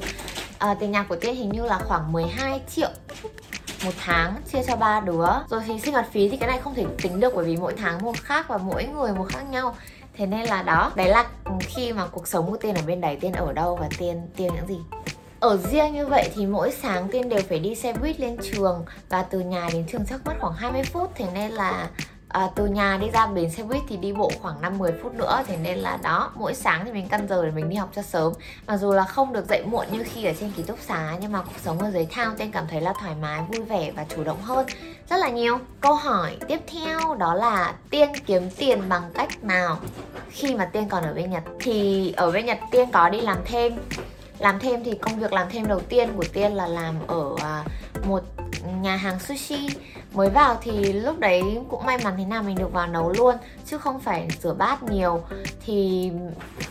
À, 0.58 0.74
tiền 0.74 0.90
nhà 0.90 1.02
của 1.02 1.16
tiên 1.16 1.34
hình 1.34 1.48
như 1.48 1.64
là 1.64 1.78
khoảng 1.78 2.12
12 2.12 2.60
triệu 2.70 2.88
một 3.84 3.90
tháng 4.04 4.36
chia 4.52 4.62
cho 4.66 4.76
ba 4.76 5.00
đứa. 5.00 5.28
Rồi 5.48 5.62
thì 5.66 5.80
sinh 5.80 5.94
hoạt 5.94 6.06
phí 6.12 6.28
thì 6.28 6.36
cái 6.36 6.48
này 6.48 6.58
không 6.58 6.74
thể 6.74 6.86
tính 7.02 7.20
được 7.20 7.32
bởi 7.36 7.44
vì 7.44 7.56
mỗi 7.56 7.74
tháng 7.78 8.02
một 8.02 8.16
khác 8.16 8.48
và 8.48 8.56
mỗi 8.56 8.84
người 8.84 9.12
một 9.12 9.26
khác 9.28 9.42
nhau. 9.50 9.76
Thế 10.16 10.26
nên 10.26 10.46
là 10.46 10.62
đó 10.62 10.92
đấy 10.94 11.08
là 11.08 11.26
khi 11.60 11.92
mà 11.92 12.06
cuộc 12.06 12.28
sống 12.28 12.50
của 12.50 12.56
tiên 12.56 12.74
ở 12.74 12.82
bên 12.86 13.00
đấy 13.00 13.18
tiên 13.20 13.32
ở 13.32 13.52
đâu 13.52 13.76
và 13.76 13.88
tiên 13.98 14.28
tiên 14.36 14.52
những 14.54 14.66
gì. 14.66 14.78
Ở 15.40 15.56
riêng 15.56 15.94
như 15.94 16.06
vậy 16.06 16.30
thì 16.34 16.46
mỗi 16.46 16.72
sáng 16.82 17.08
tiên 17.08 17.28
đều 17.28 17.40
phải 17.48 17.58
đi 17.58 17.74
xe 17.74 17.92
buýt 17.92 18.20
lên 18.20 18.36
trường 18.42 18.84
và 19.08 19.22
từ 19.22 19.40
nhà 19.40 19.68
đến 19.72 19.84
trường 19.92 20.06
chắc 20.06 20.20
mất 20.24 20.34
khoảng 20.40 20.54
20 20.54 20.82
phút. 20.84 21.10
Thế 21.14 21.26
nên 21.34 21.50
là 21.50 21.88
à, 22.32 22.50
từ 22.54 22.66
nhà 22.66 22.98
đi 23.00 23.10
ra 23.10 23.26
bến 23.26 23.50
xe 23.50 23.62
buýt 23.62 23.82
thì 23.88 23.96
đi 23.96 24.12
bộ 24.12 24.30
khoảng 24.42 24.60
5-10 24.60 24.92
phút 25.02 25.14
nữa 25.14 25.42
thế 25.46 25.56
nên 25.56 25.78
là 25.78 25.98
đó 26.02 26.30
mỗi 26.34 26.54
sáng 26.54 26.84
thì 26.84 26.92
mình 26.92 27.08
căn 27.08 27.28
giờ 27.28 27.44
để 27.44 27.50
mình 27.50 27.68
đi 27.68 27.76
học 27.76 27.90
cho 27.94 28.02
sớm. 28.02 28.32
Mặc 28.66 28.76
dù 28.76 28.92
là 28.92 29.04
không 29.04 29.32
được 29.32 29.48
dậy 29.48 29.62
muộn 29.66 29.86
như 29.90 30.04
khi 30.04 30.24
ở 30.24 30.32
trên 30.40 30.52
ký 30.56 30.62
túc 30.62 30.78
xá 30.80 31.16
nhưng 31.20 31.32
mà 31.32 31.42
cuộc 31.42 31.58
sống 31.64 31.78
ở 31.78 31.90
dưới 31.90 32.06
thao 32.10 32.32
tên 32.38 32.50
cảm 32.50 32.66
thấy 32.70 32.80
là 32.80 32.92
thoải 33.00 33.14
mái 33.22 33.42
vui 33.48 33.62
vẻ 33.62 33.92
và 33.96 34.04
chủ 34.08 34.24
động 34.24 34.42
hơn. 34.42 34.66
Rất 35.10 35.16
là 35.16 35.28
nhiều. 35.28 35.58
Câu 35.80 35.94
hỏi 35.94 36.36
tiếp 36.48 36.60
theo 36.66 37.14
đó 37.14 37.34
là 37.34 37.74
tiên 37.90 38.08
kiếm 38.26 38.50
tiền 38.56 38.88
bằng 38.88 39.02
cách 39.14 39.44
nào? 39.44 39.78
Khi 40.30 40.54
mà 40.54 40.64
tiên 40.64 40.88
còn 40.88 41.02
ở 41.04 41.14
bên 41.14 41.30
nhật 41.30 41.42
thì 41.60 42.12
ở 42.16 42.30
bên 42.30 42.46
nhật 42.46 42.58
tiên 42.70 42.88
có 42.92 43.08
đi 43.08 43.20
làm 43.20 43.38
thêm. 43.44 43.78
Làm 44.38 44.58
thêm 44.58 44.84
thì 44.84 44.94
công 44.94 45.20
việc 45.20 45.32
làm 45.32 45.46
thêm 45.50 45.66
đầu 45.66 45.80
tiên 45.80 46.08
của 46.16 46.24
tiên 46.32 46.52
là 46.52 46.66
làm 46.66 46.94
ở 47.06 47.34
à, 47.40 47.64
một 48.04 48.22
nhà 48.82 48.96
hàng 48.96 49.18
sushi 49.18 49.68
mới 50.12 50.30
vào 50.30 50.58
thì 50.62 50.92
lúc 50.92 51.18
đấy 51.18 51.42
cũng 51.68 51.86
may 51.86 51.98
mắn 52.04 52.14
thế 52.16 52.24
nào 52.24 52.42
mình 52.42 52.56
được 52.58 52.72
vào 52.72 52.86
nấu 52.86 53.12
luôn, 53.12 53.36
chứ 53.66 53.78
không 53.78 54.00
phải 54.00 54.28
rửa 54.42 54.54
bát 54.54 54.82
nhiều. 54.82 55.22
Thì 55.66 56.10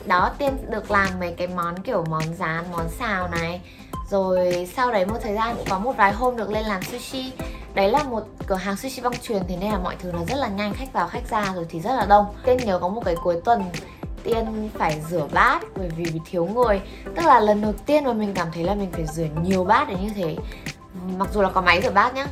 đó 0.06 0.32
tiên 0.38 0.58
được 0.70 0.92
làm 0.92 1.20
mấy 1.20 1.34
cái 1.38 1.48
món 1.48 1.82
kiểu 1.82 2.06
món 2.10 2.24
rán, 2.40 2.66
món 2.72 2.90
xào 3.00 3.28
này. 3.28 3.62
Rồi 4.10 4.70
sau 4.76 4.92
đấy 4.92 5.06
một 5.06 5.18
thời 5.24 5.34
gian 5.34 5.56
cũng 5.56 5.66
có 5.70 5.80
một 5.80 5.98
vài 5.98 6.14
hôm 6.14 6.38
được 6.38 6.50
lên 6.50 6.66
làm 6.66 6.84
sushi. 6.84 7.32
Đấy 7.74 7.90
là 7.92 8.04
một 8.04 8.24
cửa 8.48 8.56
hàng 8.56 8.78
sushi 8.78 9.02
băng 9.02 9.14
truyền, 9.22 9.42
thế 9.48 9.58
nên 9.58 9.72
là 9.72 9.78
mọi 9.78 9.96
thứ 10.00 10.12
nó 10.12 10.20
rất 10.28 10.36
là 10.36 10.48
nhanh, 10.48 10.74
khách 10.74 10.94
vào, 10.94 11.08
khách 11.08 11.30
ra 11.30 11.54
rồi 11.56 11.66
thì 11.70 11.80
rất 11.80 11.94
là 11.96 12.06
đông. 12.06 12.26
Tiên 12.46 12.58
nhớ 12.66 12.80
có 12.80 12.88
một 12.88 13.02
cái 13.06 13.16
cuối 13.24 13.42
tuần 13.46 13.64
tiên 14.24 14.70
phải 14.78 15.02
rửa 15.10 15.28
bát 15.34 15.64
bởi 15.78 15.90
vì 15.90 16.06
thiếu 16.26 16.46
người. 16.46 16.82
Tức 17.16 17.26
là 17.26 17.40
lần 17.40 17.62
đầu 17.62 17.74
tiên 17.86 18.04
mà 18.04 18.14
mình 18.14 18.34
cảm 18.34 18.48
thấy 18.54 18.64
là 18.64 18.76
mình 18.76 18.92
phải 18.92 19.06
rửa 19.06 19.28
nhiều 19.44 19.64
bát 19.64 19.88
để 19.90 19.96
như 20.02 20.10
thế 20.16 20.36
mặc 21.18 21.28
dù 21.34 21.42
là 21.42 21.50
có 21.50 21.62
máy 21.62 21.82
rửa 21.82 21.92
bát 21.92 22.16
nhá. 22.16 22.28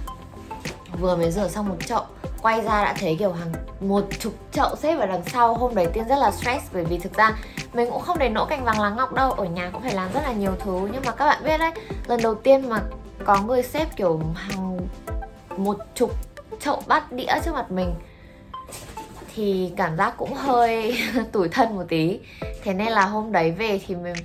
Vừa 0.99 1.15
mới 1.15 1.31
rửa 1.31 1.47
xong 1.47 1.69
một 1.69 1.75
chậu, 1.85 2.03
quay 2.41 2.61
ra 2.61 2.83
đã 2.83 2.95
thấy 2.99 3.15
kiểu 3.19 3.31
hàng 3.31 3.53
một 3.79 4.05
chục 4.19 4.33
chậu 4.51 4.75
xếp 4.75 4.99
ở 4.99 5.05
đằng 5.05 5.23
sau. 5.25 5.53
Hôm 5.53 5.75
đấy 5.75 5.87
tiên 5.93 6.07
rất 6.09 6.17
là 6.17 6.31
stress 6.31 6.65
bởi 6.73 6.85
vì 6.85 6.97
thực 6.97 7.13
ra 7.13 7.33
mình 7.73 7.89
cũng 7.91 8.01
không 8.01 8.17
để 8.19 8.29
nỗ 8.29 8.45
cành 8.45 8.63
vàng 8.63 8.81
lá 8.81 8.89
ngọc 8.89 9.13
đâu. 9.13 9.31
Ở 9.31 9.45
nhà 9.45 9.69
cũng 9.73 9.81
phải 9.81 9.93
làm 9.93 10.13
rất 10.13 10.21
là 10.23 10.33
nhiều 10.33 10.51
thứ. 10.59 10.89
Nhưng 10.93 11.03
mà 11.05 11.11
các 11.11 11.25
bạn 11.25 11.43
biết 11.43 11.57
đấy, 11.57 11.71
lần 12.07 12.21
đầu 12.21 12.35
tiên 12.35 12.69
mà 12.69 12.81
có 13.25 13.41
người 13.41 13.63
xếp 13.63 13.87
kiểu 13.95 14.21
hàng 14.35 14.79
một 15.57 15.77
chục 15.95 16.11
chậu 16.59 16.83
bát 16.87 17.11
đĩa 17.11 17.33
trước 17.45 17.53
mặt 17.53 17.71
mình 17.71 17.93
thì 19.35 19.71
cảm 19.77 19.97
giác 19.97 20.13
cũng 20.17 20.33
hơi 20.33 20.97
tủi 21.31 21.49
thân 21.49 21.75
một 21.75 21.83
tí. 21.89 22.19
Thế 22.63 22.73
nên 22.73 22.87
là 22.87 23.05
hôm 23.05 23.31
đấy 23.31 23.51
về 23.51 23.81
thì 23.87 23.95
mình 23.95 24.15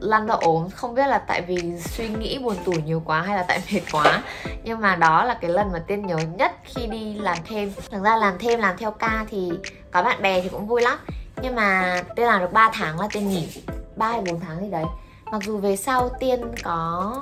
lăn 0.00 0.26
ra 0.26 0.34
ốm. 0.34 0.70
Không 0.70 0.94
biết 0.94 1.06
là 1.06 1.18
tại 1.18 1.42
vì 1.42 1.78
suy 1.78 2.08
nghĩ 2.08 2.38
buồn 2.38 2.56
tủi 2.64 2.82
nhiều 2.82 3.02
quá 3.04 3.22
hay 3.22 3.36
là 3.36 3.42
tại 3.42 3.62
mệt 3.72 3.80
quá. 3.92 4.22
Nhưng 4.64 4.80
mà 4.80 4.96
đó 4.96 5.24
là 5.24 5.38
cái 5.40 5.50
lần 5.50 5.72
mà 5.72 5.78
tiên 5.86 6.06
nhớ 6.06 6.16
nhất 6.16 6.52
khi 6.64 6.86
đi 6.86 7.14
làm 7.14 7.38
thêm. 7.48 7.72
Thực 7.90 8.02
ra 8.02 8.16
làm 8.16 8.38
thêm, 8.38 8.60
làm 8.60 8.76
theo 8.76 8.90
ca 8.90 9.24
thì 9.30 9.50
có 9.90 10.02
bạn 10.02 10.22
bè 10.22 10.40
thì 10.40 10.48
cũng 10.48 10.66
vui 10.66 10.82
lắm. 10.82 10.98
Nhưng 11.42 11.54
mà 11.54 12.00
tiên 12.16 12.26
làm 12.26 12.40
được 12.40 12.52
3 12.52 12.70
tháng 12.74 13.00
là 13.00 13.08
tiên 13.12 13.28
nghỉ. 13.28 13.48
3 13.96 14.08
hay 14.08 14.20
4 14.20 14.40
tháng 14.40 14.60
gì 14.60 14.70
đấy. 14.70 14.84
Mặc 15.32 15.42
dù 15.44 15.58
về 15.58 15.76
sau 15.76 16.08
tiên 16.20 16.40
có 16.62 17.14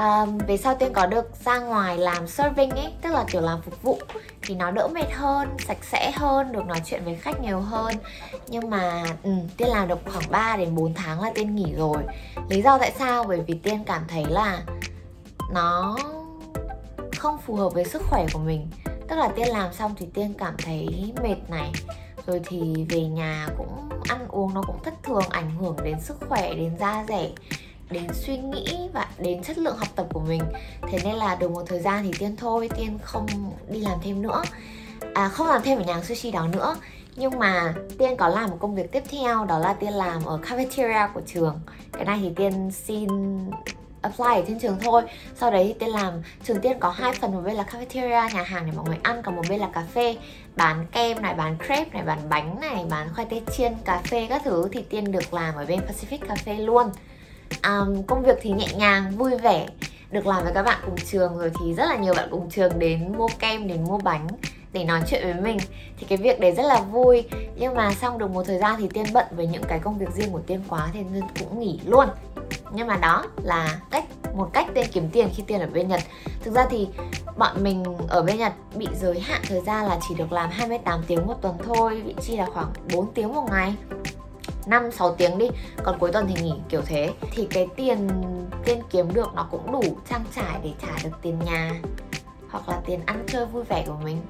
um, 0.00 0.38
về 0.38 0.56
sau 0.56 0.74
tiên 0.74 0.92
có 0.92 1.06
được 1.06 1.30
ra 1.44 1.58
ngoài 1.58 1.98
làm 1.98 2.26
serving 2.28 2.70
ấy 2.70 2.92
tức 3.02 3.12
là 3.12 3.24
kiểu 3.30 3.40
làm 3.40 3.62
phục 3.62 3.82
vụ 3.82 3.98
thì 4.42 4.54
nó 4.54 4.70
đỡ 4.70 4.88
mệt 4.88 5.12
hơn 5.12 5.48
sạch 5.66 5.84
sẽ 5.84 6.10
hơn 6.10 6.52
được 6.52 6.66
nói 6.66 6.82
chuyện 6.84 7.04
với 7.04 7.14
khách 7.14 7.40
nhiều 7.40 7.60
hơn. 7.60 7.94
Nhưng 8.48 8.70
mà 8.70 9.04
ừ, 9.22 9.30
tiên 9.56 9.68
làm 9.68 9.88
được 9.88 9.98
khoảng 10.04 10.30
3 10.30 10.56
đến 10.56 10.74
4 10.74 10.94
tháng 10.94 11.20
là 11.20 11.30
tiên 11.34 11.54
nghỉ 11.54 11.72
rồi. 11.76 12.02
Lý 12.48 12.62
do 12.62 12.78
tại 12.78 12.92
sao? 12.98 13.24
Bởi 13.24 13.40
vì 13.46 13.54
tiên 13.54 13.84
cảm 13.86 14.02
thấy 14.08 14.24
là 14.28 14.62
nó 15.52 15.98
không 17.18 17.38
phù 17.46 17.54
hợp 17.54 17.68
với 17.74 17.84
sức 17.84 18.02
khỏe 18.10 18.26
của 18.32 18.38
mình. 18.38 18.70
Tức 19.08 19.16
là 19.16 19.28
tiên 19.28 19.48
làm 19.48 19.72
xong 19.72 19.94
thì 19.98 20.06
tiên 20.14 20.34
cảm 20.38 20.54
thấy 20.64 21.12
mệt 21.22 21.36
này. 21.48 21.72
Rồi 22.26 22.40
thì 22.44 22.86
về 22.88 23.00
nhà 23.00 23.48
cũng 23.58 23.88
ăn 24.08 24.28
uống 24.28 24.54
nó 24.54 24.62
cũng 24.66 24.82
thất 24.84 24.94
thường 25.02 25.24
ảnh 25.30 25.50
hưởng 25.50 25.76
đến 25.84 26.00
sức 26.00 26.16
khỏe 26.28 26.54
đến 26.54 26.76
da 26.80 27.04
rẻ 27.08 27.28
đến 27.90 28.06
suy 28.12 28.36
nghĩ 28.36 28.76
và 28.92 29.06
đến 29.18 29.42
chất 29.42 29.58
lượng 29.58 29.76
học 29.76 29.88
tập 29.96 30.06
của 30.12 30.20
mình. 30.20 30.42
Thế 30.90 30.98
nên 31.04 31.14
là 31.14 31.34
được 31.34 31.50
một 31.50 31.62
thời 31.66 31.80
gian 31.80 32.02
thì 32.02 32.10
tiên 32.18 32.36
thôi, 32.36 32.70
tiên 32.76 32.98
không 33.02 33.26
đi 33.68 33.80
làm 33.80 33.98
thêm 34.02 34.22
nữa. 34.22 34.42
À 35.14 35.28
không 35.28 35.46
làm 35.46 35.62
thêm 35.62 35.78
ở 35.78 35.84
nhà 35.84 36.02
sushi 36.02 36.30
đó 36.30 36.46
nữa. 36.46 36.76
Nhưng 37.16 37.38
mà 37.38 37.74
tiên 37.98 38.16
có 38.16 38.28
làm 38.28 38.50
một 38.50 38.56
công 38.60 38.74
việc 38.74 38.92
tiếp 38.92 39.02
theo, 39.10 39.44
đó 39.44 39.58
là 39.58 39.72
tiên 39.72 39.92
làm 39.92 40.24
ở 40.24 40.38
cafeteria 40.48 41.08
của 41.14 41.20
trường. 41.26 41.60
Cái 41.92 42.04
này 42.04 42.18
thì 42.22 42.30
tiên 42.36 42.70
xin 42.70 43.08
apply 44.02 44.34
ở 44.34 44.42
trên 44.48 44.60
trường 44.60 44.78
thôi. 44.82 45.02
Sau 45.36 45.50
đấy 45.50 45.64
thì 45.66 45.72
tiên 45.72 45.88
làm, 45.88 46.12
trường 46.44 46.60
tiên 46.60 46.76
có 46.80 46.90
hai 46.90 47.12
phần, 47.12 47.32
một 47.32 47.40
bên 47.44 47.54
là 47.54 47.64
cafeteria, 47.64 48.34
nhà 48.34 48.42
hàng 48.42 48.66
để 48.66 48.72
mọi 48.76 48.84
người 48.88 48.98
ăn, 49.02 49.22
còn 49.22 49.36
một 49.36 49.42
bên 49.48 49.60
là 49.60 49.68
cà 49.72 49.84
phê. 49.94 50.16
Bán 50.56 50.86
kem 50.92 51.22
này, 51.22 51.34
bán 51.34 51.56
crepe 51.58 51.90
này, 51.92 52.02
bán 52.02 52.28
bánh 52.28 52.60
này, 52.60 52.84
bán 52.90 53.14
khoai 53.14 53.26
tây 53.30 53.42
chiên, 53.56 53.74
cà 53.84 54.00
phê 54.04 54.26
các 54.30 54.42
thứ 54.44 54.68
thì 54.72 54.82
tiên 54.82 55.12
được 55.12 55.34
làm 55.34 55.54
ở 55.54 55.66
bên 55.66 55.80
pacific 55.80 56.18
cafe 56.28 56.64
luôn 56.64 56.90
um, 57.62 58.02
công 58.02 58.22
việc 58.22 58.38
thì 58.42 58.50
nhẹ 58.50 58.68
nhàng 58.76 59.10
vui 59.16 59.38
vẻ 59.38 59.66
được 60.10 60.26
làm 60.26 60.44
với 60.44 60.52
các 60.52 60.62
bạn 60.62 60.78
cùng 60.86 60.96
trường. 60.96 61.38
Rồi 61.38 61.50
thì 61.60 61.74
rất 61.74 61.84
là 61.84 61.96
nhiều 61.96 62.14
bạn 62.14 62.28
cùng 62.30 62.50
trường 62.50 62.78
đến 62.78 63.12
mua 63.18 63.28
kem 63.38 63.68
đến 63.68 63.84
mua 63.84 63.98
bánh 63.98 64.26
để 64.72 64.84
nói 64.84 65.00
chuyện 65.06 65.22
với 65.22 65.34
mình. 65.34 65.58
Thì 65.98 66.06
cái 66.08 66.18
việc 66.18 66.40
đấy 66.40 66.52
rất 66.52 66.62
là 66.62 66.80
vui. 66.80 67.24
Nhưng 67.56 67.74
mà 67.74 67.94
xong 67.94 68.18
được 68.18 68.30
một 68.30 68.42
thời 68.46 68.58
gian 68.58 68.76
thì 68.78 68.88
tiên 68.94 69.06
bận 69.12 69.26
với 69.30 69.46
những 69.46 69.62
cái 69.68 69.78
công 69.78 69.98
việc 69.98 70.10
riêng 70.14 70.32
của 70.32 70.40
tiên 70.46 70.60
quá 70.68 70.88
thì 70.92 71.00
nên 71.12 71.22
cũng 71.38 71.60
nghỉ 71.60 71.80
luôn. 71.84 72.08
Nhưng 72.72 72.86
mà 72.86 72.96
đó 72.96 73.24
là 73.42 73.80
cách 73.90 74.04
một 74.34 74.50
cách 74.52 74.66
tiên 74.74 74.86
kiếm 74.92 75.08
tiền 75.12 75.28
khi 75.34 75.42
tiên 75.46 75.60
ở 75.60 75.66
bên 75.66 75.88
Nhật. 75.88 76.00
Thực 76.42 76.54
ra 76.54 76.66
thì 76.70 76.88
bọn 77.36 77.62
mình 77.62 77.84
ở 78.08 78.22
bên 78.22 78.38
Nhật 78.38 78.52
bị 78.74 78.88
giới 79.00 79.20
hạn 79.20 79.42
thời 79.48 79.60
gian 79.60 79.86
là 79.86 79.98
chỉ 80.08 80.14
được 80.14 80.32
làm 80.32 80.50
28 80.50 81.00
tiếng 81.06 81.26
một 81.26 81.34
tuần 81.42 81.54
thôi 81.64 82.02
vị 82.04 82.14
chi 82.22 82.36
là 82.36 82.46
khoảng 82.46 82.72
4 82.92 83.12
tiếng 83.12 83.34
một 83.34 83.46
ngày. 83.50 83.74
5 84.70 84.90
6 84.92 85.14
tiếng 85.14 85.38
đi. 85.38 85.48
Còn 85.84 85.98
cuối 85.98 86.12
tuần 86.12 86.26
thì 86.28 86.42
nghỉ, 86.42 86.52
kiểu 86.68 86.80
thế. 86.86 87.12
Thì 87.32 87.46
cái 87.50 87.66
tiền 87.76 88.08
tiên 88.64 88.82
kiếm 88.90 89.14
được 89.14 89.28
nó 89.34 89.46
cũng 89.50 89.72
đủ 89.72 89.82
trang 90.10 90.24
trải 90.36 90.60
để 90.62 90.70
trả 90.82 91.02
được 91.04 91.16
tiền 91.22 91.38
nhà 91.44 91.80
hoặc 92.50 92.68
là 92.68 92.80
tiền 92.86 93.00
ăn 93.06 93.24
chơi 93.26 93.46
vui 93.46 93.64
vẻ 93.64 93.84
của 93.86 93.96
mình. 94.04 94.20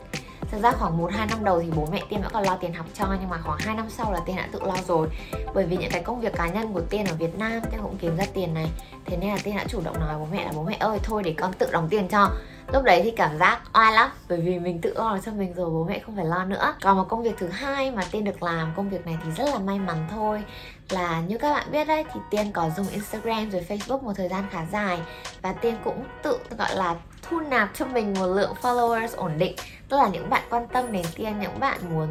Thật 0.51 0.59
ra 0.63 0.73
khoảng 0.73 0.99
1-2 0.99 1.27
năm 1.31 1.45
đầu 1.45 1.61
thì 1.61 1.71
bố 1.77 1.89
mẹ 1.93 2.03
Tiên 2.09 2.23
vẫn 2.23 2.33
còn 2.33 2.43
lo 2.43 2.57
tiền 2.57 2.75
học 2.75 2.87
cho, 2.95 3.07
Nhưng 3.21 3.29
mà 3.29 3.39
khoảng 3.43 3.59
2 3.59 3.75
năm 3.75 3.87
sau 3.91 4.13
là 4.13 4.21
Tiên 4.27 4.37
đã 4.37 4.49
tự 4.53 4.61
lo 4.63 4.77
rồi. 4.87 5.09
Bởi 5.55 5.67
vì 5.67 5.77
những 5.77 5.91
cái 5.91 6.03
công 6.03 6.21
việc 6.21 6.33
cá 6.33 6.49
nhân 6.49 6.73
của 6.73 6.81
Tiên 6.81 7.07
ở 7.07 7.15
Việt 7.15 7.39
Nam, 7.39 7.61
Tiên 7.71 7.81
cũng 7.83 7.97
kiếm 7.99 8.17
ra 8.17 8.25
tiền 8.35 8.55
này. 8.55 8.71
Thế 9.05 9.17
nên 9.17 9.31
là 9.31 9.39
Tiên 9.45 9.57
đã 9.57 9.65
chủ 9.69 9.81
động 9.85 10.01
nói 10.01 10.19
bố 10.19 10.27
mẹ 10.33 10.45
là, 10.45 10.53
bố 10.55 10.63
mẹ 10.63 10.77
ơi, 10.81 10.99
thôi 11.03 11.23
để 11.23 11.35
con 11.39 11.53
tự 11.53 11.69
đóng 11.73 11.89
tiền 11.91 12.09
cho 12.09 12.31
lúc 12.73 12.85
đấy 12.85 13.01
thì 13.05 13.11
cảm 13.11 13.39
giác 13.39 13.61
oai 13.75 13.93
lắm, 13.93 14.11
bởi 14.29 14.41
vì 14.41 14.59
mình 14.59 14.81
tự 14.81 14.95
lo 14.97 15.19
cho 15.25 15.33
mình 15.33 15.55
rồi, 15.55 15.71
bố 15.71 15.85
mẹ 15.85 15.99
không 15.99 16.17
phải 16.17 16.25
lo 16.25 16.45
nữa. 16.45 16.75
Còn 16.83 16.97
một 16.97 17.05
công 17.09 17.23
việc 17.23 17.35
thứ 17.39 17.49
hai 17.49 17.91
mà 17.91 18.03
tiên 18.11 18.25
được 18.25 18.43
làm, 18.43 18.73
công 18.77 18.91
việc 18.91 19.07
này 19.07 19.19
thì 19.25 19.31
rất 19.31 19.45
là 19.53 19.59
may 19.59 19.79
mắn 19.79 20.07
thôi. 20.11 20.43
Là 20.91 21.21
như 21.21 21.39
các 21.39 21.53
bạn 21.53 21.67
biết 21.73 21.85
đấy, 21.85 22.05
thì 22.15 22.21
tiên 22.31 22.53
có 22.53 22.71
dùng 22.77 22.89
instagram 22.89 23.51
rồi 23.51 23.67
facebook 23.69 24.03
một 24.03 24.13
thời 24.17 24.29
gian 24.29 24.45
khá 24.51 24.67
dài. 24.73 24.99
Và 25.43 25.53
tiên 25.53 25.77
cũng 25.85 26.05
tự, 26.23 26.39
gọi 26.59 26.77
là, 26.77 26.97
thu 27.23 27.41
nạp 27.41 27.71
cho 27.75 27.87
mình 27.87 28.15
một 28.19 28.27
lượng 28.27 28.55
followers 28.63 29.17
ổn 29.17 29.33
định. 29.39 29.57
Tức 29.89 29.97
là 29.97 30.09
những 30.09 30.31
bạn 30.31 30.43
quan 30.51 30.69
tâm 30.69 30.93
đến 30.93 31.07
tiên, 31.17 31.41
những 31.41 31.61
bạn 31.61 31.79
muốn 31.91 32.09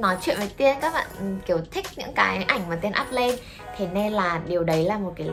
nói 0.00 0.16
chuyện 0.22 0.36
với 0.38 0.50
tiên, 0.56 0.76
các 0.80 0.94
bạn, 0.94 1.06
kiểu, 1.46 1.58
thích 1.70 1.86
những 1.96 2.12
cái 2.14 2.42
ảnh 2.42 2.68
mà 2.68 2.76
tiên 2.76 2.92
up 3.00 3.12
lên. 3.12 3.34
Thế 3.76 3.88
nên 3.92 4.12
là 4.12 4.40
điều 4.46 4.64
đấy 4.64 4.84
là 4.84 4.98
một 4.98 5.12
cái 5.16 5.30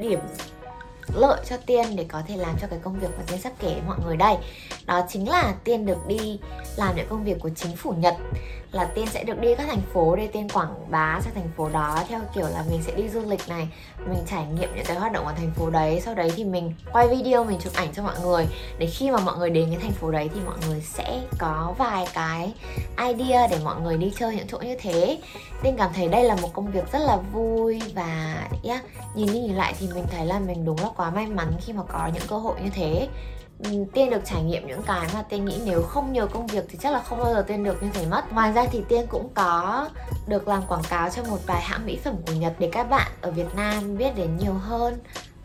điểm 0.00 0.20
lợi 1.14 1.40
cho 1.48 1.56
Tiên 1.56 1.96
để 1.96 2.06
có 2.08 2.22
thể 2.28 2.36
làm 2.36 2.56
cho 2.60 2.66
cái 2.66 2.78
công 2.82 3.00
việc 3.00 3.08
mà 3.16 3.22
Tiên 3.26 3.40
sắp 3.40 3.52
kể 3.58 3.80
mọi 3.86 3.98
người 4.04 4.16
đây. 4.16 4.36
Đó 4.86 5.02
chính 5.08 5.28
là 5.28 5.54
Tiên 5.64 5.86
được 5.86 6.06
đi 6.08 6.40
làm 6.76 6.96
những 6.96 7.06
công 7.08 7.24
việc 7.24 7.36
của 7.40 7.50
chính 7.56 7.76
phủ 7.76 7.90
Nhật. 7.92 8.16
Là 8.72 8.84
Tiên 8.84 9.06
sẽ 9.06 9.24
được 9.24 9.40
đi 9.40 9.54
các 9.54 9.66
thành 9.66 9.82
phố 9.92 10.16
để 10.16 10.26
Tiên 10.26 10.48
quảng 10.48 10.90
bá 10.90 11.20
ra 11.24 11.30
thành 11.34 11.50
phố 11.56 11.68
đó 11.68 12.04
Theo 12.08 12.20
kiểu 12.34 12.46
là 12.48 12.64
mình 12.70 12.82
sẽ 12.82 12.94
đi 12.94 13.08
du 13.08 13.20
lịch 13.20 13.48
này 13.48 13.68
Mình 14.06 14.24
trải 14.26 14.46
nghiệm 14.46 14.68
những 14.76 14.84
cái 14.84 14.96
hoạt 14.96 15.12
động 15.12 15.26
ở 15.26 15.32
thành 15.36 15.50
phố 15.56 15.70
đấy. 15.70 16.00
Sau 16.04 16.14
đấy 16.14 16.32
thì 16.36 16.44
mình 16.44 16.74
quay 16.92 17.08
video, 17.08 17.44
mình 17.44 17.58
chụp 17.60 17.72
ảnh 17.74 17.88
cho 17.94 18.02
mọi 18.02 18.20
người. 18.22 18.46
Để 18.78 18.86
khi 18.86 19.10
mà 19.10 19.18
mọi 19.18 19.38
người 19.38 19.50
đến 19.50 19.68
cái 19.70 19.78
thành 19.80 19.92
phố 19.92 20.10
đấy 20.10 20.30
thì 20.34 20.40
mọi 20.46 20.56
người 20.68 20.80
sẽ 20.80 21.20
có 21.38 21.74
vài 21.78 22.06
cái 22.14 22.52
idea 23.08 23.46
để 23.46 23.58
mọi 23.64 23.80
người 23.80 23.96
đi 23.96 24.12
chơi 24.18 24.36
những 24.36 24.46
chỗ 24.48 24.58
như 24.58 24.76
thế. 24.80 25.18
Tiên 25.62 25.74
cảm 25.78 25.90
thấy 25.94 26.08
đây 26.08 26.24
là 26.24 26.36
một 26.36 26.52
công 26.52 26.70
việc 26.70 26.92
rất 26.92 26.98
là 26.98 27.16
vui 27.16 27.80
và 27.94 28.42
yeah, 28.64 28.84
nhìn 29.14 29.32
đi 29.32 29.40
nhìn 29.40 29.54
lại 29.54 29.74
thì 29.78 29.88
mình 29.94 30.04
thấy 30.10 30.26
là 30.26 30.38
mình 30.38 30.64
đúng 30.64 30.80
là 30.82 30.88
quá 30.96 31.10
may 31.10 31.26
mắn 31.26 31.52
khi 31.60 31.72
mà 31.72 31.82
có 31.82 32.10
những 32.14 32.26
cơ 32.28 32.36
hội 32.36 32.54
như 32.64 32.70
thế 32.74 33.08
tiên 33.92 34.10
được 34.10 34.20
trải 34.24 34.42
nghiệm 34.42 34.66
những 34.66 34.82
cái 34.82 35.08
mà 35.14 35.22
tiên 35.22 35.44
nghĩ 35.44 35.60
nếu 35.64 35.82
không 35.82 36.12
nhờ 36.12 36.26
công 36.26 36.46
việc 36.46 36.64
thì 36.68 36.78
chắc 36.82 36.92
là 36.92 37.00
không 37.00 37.18
bao 37.18 37.34
giờ 37.34 37.42
tiên 37.42 37.64
được 37.64 37.82
như 37.82 37.88
thế 37.94 38.06
mất. 38.06 38.32
Ngoài 38.32 38.52
ra 38.52 38.64
thì 38.70 38.82
tiên 38.88 39.06
cũng 39.08 39.28
có 39.34 39.88
được 40.26 40.48
làm 40.48 40.62
quảng 40.68 40.82
cáo 40.88 41.10
cho 41.10 41.22
một 41.22 41.38
vài 41.46 41.60
hãng 41.60 41.86
mỹ 41.86 41.98
phẩm 42.04 42.14
của 42.26 42.32
nhật 42.32 42.52
để 42.58 42.68
các 42.72 42.90
bạn 42.90 43.10
ở 43.20 43.30
việt 43.30 43.54
nam 43.56 43.96
biết 43.96 44.16
đến 44.16 44.36
nhiều 44.36 44.52
hơn. 44.52 44.98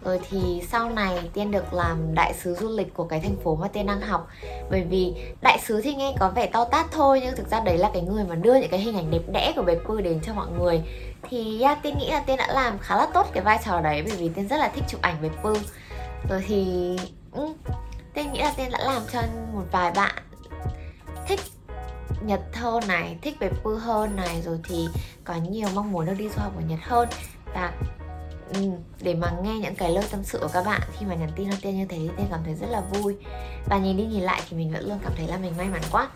Rồi 0.03 0.20
thì 0.29 0.62
sau 0.70 0.89
này 0.89 1.29
tiên 1.34 1.51
được 1.51 1.74
làm 1.74 2.15
đại 2.15 2.34
sứ 2.34 2.55
du 2.55 2.77
lịch 2.77 2.93
của 2.93 3.03
cái 3.03 3.20
thành 3.20 3.36
phố 3.43 3.55
mà 3.55 3.67
tiên 3.67 3.86
đang 3.86 4.01
học. 4.01 4.27
Bởi 4.70 4.84
vì 4.84 5.13
đại 5.41 5.60
sứ 5.60 5.82
thì 5.82 5.96
nghe 5.96 6.13
có 6.20 6.29
vẻ 6.29 6.46
to 6.46 6.65
tát 6.65 6.91
thôi 6.91 7.22
nhưng 7.24 7.36
thực 7.36 7.48
ra 7.48 7.60
đấy 7.60 7.77
là 7.77 7.89
cái 7.93 8.01
người 8.01 8.24
mà 8.24 8.36
đưa 8.36 8.55
những 8.55 8.70
cái 8.70 8.79
hình 8.79 8.96
ảnh 8.96 9.12
đẹp 9.12 9.22
đẽ 9.34 9.53
của 9.55 9.62
bếp 9.62 9.77
cư 9.88 10.01
đến 10.01 10.20
cho 10.24 10.34
mọi 10.34 10.48
người. 10.60 10.82
Thì 11.29 11.62
yeah, 11.62 11.84
tiên 11.84 11.98
nghĩ 11.98 12.12
là 12.12 12.20
tiên 12.20 12.38
đã 12.38 12.48
làm 12.53 12.77
khá 12.79 12.96
là 12.98 13.08
tốt 13.13 13.27
cái 13.34 13.43
vai 13.43 13.60
trò 13.65 13.82
đấy 13.82 14.03
bởi 14.08 14.17
vì 14.17 14.29
tiên 14.29 14.48
rất 14.48 14.58
là 14.58 14.72
thích 14.75 14.84
chụp 14.88 15.01
ảnh 15.01 15.15
bếp 15.22 15.43
cư 15.43 15.53
rồi 16.29 16.43
thì 16.48 16.96
ừ, 17.32 17.48
tên 18.13 18.32
nghĩ 18.32 18.39
là 18.39 18.53
tên 18.58 18.72
đã 18.72 18.79
làm 18.79 19.01
cho 19.12 19.22
một 19.53 19.65
vài 19.72 19.91
bạn 19.91 20.24
thích 21.27 21.39
Nhật 22.25 22.41
hơn 22.53 22.88
này, 22.88 23.17
thích 23.22 23.36
về 23.39 23.50
Pư 23.63 23.77
hơn 23.77 24.15
này 24.15 24.41
Rồi 24.41 24.60
thì 24.63 24.88
có 25.24 25.36
nhiều 25.36 25.67
mong 25.74 25.91
muốn 25.91 26.05
được 26.05 26.13
đi 26.17 26.29
du 26.29 26.36
học 26.38 26.53
ở 26.55 26.62
Nhật 26.62 26.79
hơn. 26.84 27.10
Và 27.53 27.74
ừ, 28.53 28.62
để 29.01 29.13
mà 29.13 29.32
nghe 29.43 29.53
những 29.53 29.75
cái 29.75 29.91
lời 29.91 30.03
tâm 30.12 30.24
sự 30.24 30.39
của 30.41 30.50
các 30.53 30.65
bạn 30.65 30.82
khi 31.00 31.05
mà 31.05 31.15
nhắn 31.15 31.29
tin 31.36 31.51
cho 31.51 31.58
tiên 31.62 31.77
như 31.77 31.86
thế 31.86 31.98
thì 31.98 32.10
tiên 32.17 32.27
cảm 32.32 32.39
thấy 32.46 32.53
rất 32.53 32.67
là 32.70 32.82
vui. 32.82 33.15
Và 33.65 33.77
nhìn 33.77 33.98
đi 33.98 34.05
nhìn 34.05 34.22
lại 34.22 34.41
thì 34.50 34.58
mình 34.58 34.74
vẫn 34.74 34.89
luôn 34.89 35.00
cảm 35.03 35.13
thấy 35.17 35.27
là 35.27 35.38
mình 35.38 35.53
may 35.58 35.67
mắn 35.67 35.82
quá. 35.91 36.10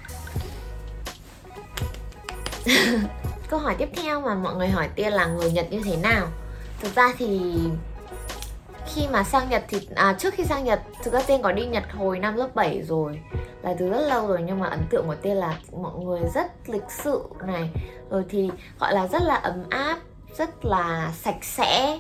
Câu 3.49 3.59
hỏi 3.59 3.75
tiếp 3.77 3.89
theo 3.95 4.21
mà 4.21 4.35
mọi 4.35 4.55
người 4.55 4.67
hỏi 4.67 4.89
tiên 4.95 5.13
là 5.13 5.25
người 5.25 5.51
nhật 5.51 5.71
như 5.71 5.81
thế 5.85 5.97
nào? 5.97 6.27
Thực 6.81 6.95
ra 6.95 7.13
thì 7.17 7.57
khi 8.87 9.07
mà 9.11 9.23
sang 9.23 9.49
Nhật 9.49 9.63
thì 9.67 9.87
à, 9.95 10.15
trước 10.19 10.33
khi 10.33 10.43
sang 10.43 10.63
Nhật 10.63 10.81
thực 11.03 11.13
ra 11.13 11.21
tiên 11.27 11.41
có 11.41 11.51
đi 11.51 11.65
Nhật 11.65 11.83
hồi 11.91 12.19
năm 12.19 12.35
lớp 12.35 12.55
7 12.55 12.81
rồi 12.81 13.21
là 13.61 13.75
từ 13.79 13.89
rất 13.89 13.99
lâu 13.99 14.27
rồi 14.27 14.39
nhưng 14.45 14.59
mà 14.59 14.67
ấn 14.67 14.79
tượng 14.89 15.07
của 15.07 15.15
tiên 15.15 15.37
là 15.37 15.57
mọi 15.81 15.93
người 16.03 16.21
rất 16.35 16.69
lịch 16.69 16.91
sự 17.03 17.23
này 17.47 17.69
rồi 18.09 18.25
thì 18.29 18.51
gọi 18.79 18.93
là 18.93 19.07
rất 19.07 19.21
là 19.21 19.35
ấm 19.35 19.63
áp 19.69 19.99
rất 20.37 20.65
là 20.65 21.11
sạch 21.15 21.43
sẽ 21.43 21.99